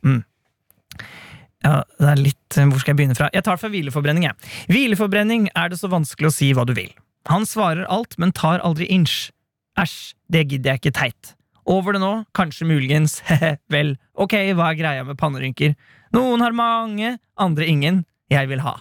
Ja, 1.67 1.81
det 1.99 2.11
er 2.13 2.21
litt 2.21 2.59
eh, 2.59 2.69
Hvor 2.71 2.83
skal 2.83 2.95
jeg 2.95 3.01
begynne 3.01 3.19
fra? 3.19 3.31
Jeg 3.35 3.47
tar 3.47 3.59
fra 3.61 3.71
hvileforbrenning, 3.73 4.29
jeg. 4.29 4.53
Hvileforbrenning 4.71 5.49
er 5.59 5.73
det 5.73 5.81
så 5.81 5.91
vanskelig 5.91 6.31
å 6.31 6.37
si 6.37 6.53
hva 6.55 6.67
du 6.69 6.75
vil. 6.77 6.93
Han 7.31 7.47
svarer 7.49 7.89
alt, 7.91 8.15
men 8.23 8.35
tar 8.37 8.63
aldri 8.67 8.87
inch. 8.93 9.33
Æsj, 9.81 10.15
det 10.33 10.47
gidder 10.53 10.75
jeg 10.75 10.85
ikke 10.85 10.97
teit. 11.01 11.33
Over 11.67 11.97
det 11.97 12.03
nå, 12.05 12.13
kanskje 12.39 12.69
muligens, 12.69 13.19
he-he, 13.29 13.57
vel, 13.73 13.97
ok, 14.15 14.39
hva 14.55 14.71
er 14.71 14.79
greia 14.79 15.07
med 15.07 15.19
pannerynker? 15.19 15.75
Noen 16.15 16.45
har 16.45 16.55
mange, 16.55 17.17
andre 17.43 17.67
ingen. 17.67 18.05
Jeg 18.31 18.49
vil 18.51 18.63
ha. 18.63 18.79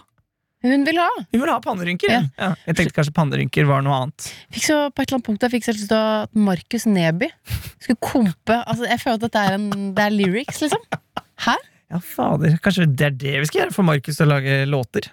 Hun 0.66 0.86
vil 0.86 0.98
ha. 0.98 1.10
Hun 1.20 1.42
vil 1.42 1.50
ha 1.50 1.58
pannerynker. 1.62 2.10
Ja. 2.10 2.22
Ja. 2.38 2.48
jeg 2.66 2.78
tenkte 2.78 2.96
kanskje 2.96 3.14
pannerynker 3.14 3.66
var 3.68 3.84
noe 3.86 3.98
annet. 4.00 4.30
Fikk 4.54 4.64
så 4.66 4.78
På 4.90 5.02
et 5.02 5.10
eller 5.10 5.18
annet 5.18 5.28
punkt 5.28 5.44
jeg 5.44 5.52
fikk 5.52 5.66
så 5.66 5.74
lyst 5.76 5.90
til 5.92 6.00
at 6.00 6.38
Markus 6.48 6.86
Neby 6.88 7.28
skulle 7.82 8.00
kompe 8.02 8.56
altså, 8.64 8.88
Jeg 8.88 9.02
føler 9.02 9.18
at 9.20 9.26
dette 9.26 9.42
er, 9.42 9.58
en, 9.58 9.90
det 9.94 10.06
er 10.06 10.14
lyrics, 10.16 10.62
liksom. 10.64 10.82
Hæ? 11.44 11.54
Ja, 11.92 12.00
fader, 12.02 12.56
kanskje 12.64 12.86
det 12.90 13.06
er 13.06 13.14
det 13.14 13.34
vi 13.44 13.46
skal 13.46 13.60
gjøre 13.64 13.74
for 13.76 13.86
Markus 13.86 14.18
å 14.20 14.26
lage 14.26 14.64
låter? 14.66 15.06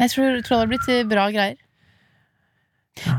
Jeg 0.00 0.10
tror, 0.12 0.40
tror 0.44 0.54
det 0.54 0.58
hadde 0.60 0.70
blitt 0.74 0.88
eh, 0.92 1.02
bra 1.08 1.26
greier. 1.32 1.56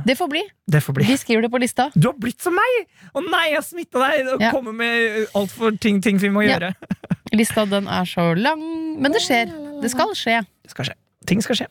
Det 0.05 0.13
får 0.19 0.27
bli. 0.29 0.41
Det 0.69 0.81
får 0.83 0.93
bli. 0.93 1.05
Vi 1.07 1.15
skriver 1.17 1.45
det 1.47 1.49
på 1.53 1.59
lista. 1.61 1.87
Du 1.95 2.09
har 2.11 2.17
blitt 2.21 2.41
som 2.43 2.53
meg! 2.53 2.81
Å 3.17 3.21
nei, 3.25 3.43
jeg 3.49 3.57
har 3.57 3.65
smitta 3.65 4.01
deg! 4.03 4.27
Og 4.35 4.41
Ja. 4.43 4.51
kommer 4.53 4.75
med 4.75 5.27
altfor 5.37 5.77
ting, 5.81 6.01
ting 6.03 6.19
vi 6.21 6.29
må 6.29 6.43
Ja. 6.45 6.57
gjøre. 6.59 6.73
Lista 7.33 7.63
den 7.65 7.87
er 7.87 8.03
så 8.05 8.27
lang, 8.37 8.61
men 9.01 9.11
det 9.15 9.21
skjer. 9.23 9.49
Det 9.81 9.89
skal 9.93 10.11
skje. 10.13 10.41
Det 10.65 10.71
skal 10.75 10.85
skje. 10.91 10.95
Ting 11.25 11.41
skal 11.41 11.55
skje. 11.61 11.67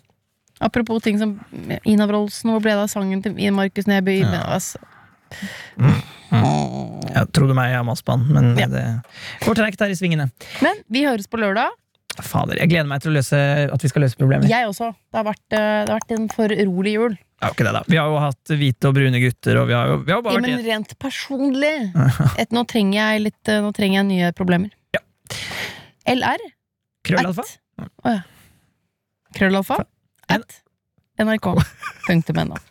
Apropos 0.61 1.03
ting 1.05 1.19
som 1.21 1.39
Ina 1.87 2.07
Wroldsen, 2.09 2.51
hvor 2.51 2.61
ble 2.65 2.73
det 2.75 2.83
av 2.87 2.89
sangen 2.93 3.23
til 3.23 3.37
Markus 3.53 3.87
Neby? 3.87 4.23
Men, 4.25 4.41
altså, 4.57 4.81
Meg, 6.31 7.71
jeg 7.73 7.79
har 7.81 7.85
mast 7.87 8.05
på 8.07 8.15
han, 8.17 8.27
men 8.33 8.57
Ja. 8.59 8.67
det 8.71 8.85
går 9.45 9.55
treigt 9.59 9.81
her 9.81 9.91
i 9.91 9.97
svingene. 9.99 10.31
men 10.63 10.77
vi 10.91 11.03
høres 11.05 11.27
på 11.29 11.39
lørdag. 11.41 11.71
Fader, 12.21 12.57
jeg 12.59 12.69
gleder 12.69 12.87
meg 12.91 13.01
til 13.01 13.13
å 13.13 13.15
løse, 13.17 13.39
at 13.73 13.81
vi 13.83 13.89
skal 13.89 14.03
løse 14.03 14.17
problemer. 14.19 14.49
Jeg 14.51 14.67
også. 14.67 14.91
Det 15.11 15.17
har 15.17 15.25
vært, 15.25 15.47
eh, 15.55 15.85
det 15.87 15.89
har 15.89 16.01
vært 16.01 16.11
en 16.19 16.29
for 16.29 16.49
rolig 16.49 16.93
jul. 16.95 17.17
Ja, 17.41 17.49
ikke 17.51 17.65
det 17.65 17.73
da. 17.73 17.83
Vi 17.89 17.97
har 17.97 18.07
jo 18.11 18.19
hatt 18.21 18.45
hvite 18.53 18.85
og 18.91 18.95
brune 18.95 19.21
gutter, 19.23 19.57
og 19.63 19.69
vi 19.69 19.73
har 19.73 19.87
jo, 19.89 19.97
vi 20.05 20.13
har 20.13 20.19
jo 20.19 20.23
bare 20.23 20.35
Ja, 20.35 20.41
vært 20.41 20.57
men 20.59 20.65
rent 20.67 20.99
personlig 20.99 21.93
et, 22.39 22.51
Nå 22.53 22.67
trenger 22.69 22.99
jeg 23.01 23.23
litt 23.23 23.49
eh, 23.49 23.61
Nå 23.65 23.73
trenger 23.73 24.03
jeg 24.03 24.07
nye 24.11 24.33
problemer. 24.37 24.71
Ja. 24.93 25.01
LR. 26.07 26.39
krøllalfa. 27.07 27.47
At- 27.79 27.89
Å 28.05 28.13
ja. 28.13 28.21
Krøllalfa. 29.35 29.79
En- 30.29 30.43
At 30.43 30.61
nrk.no. 31.25 32.57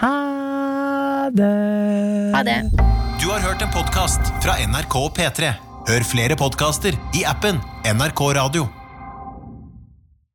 Ha 0.00 1.30
det. 1.30 2.32
Ha 2.34 2.42
det. 2.42 2.60
Du 3.20 3.28
har 3.28 3.40
hørt 3.40 3.62
en 3.62 3.72
podkast 3.74 4.32
fra 4.40 4.56
NRK 4.64 4.96
P3. 5.18 5.52
Hør 5.90 6.06
flere 6.08 6.36
podkaster 6.40 6.96
i 7.16 7.24
appen 7.28 7.60
NRK 7.84 8.22
Radio. 8.40 8.79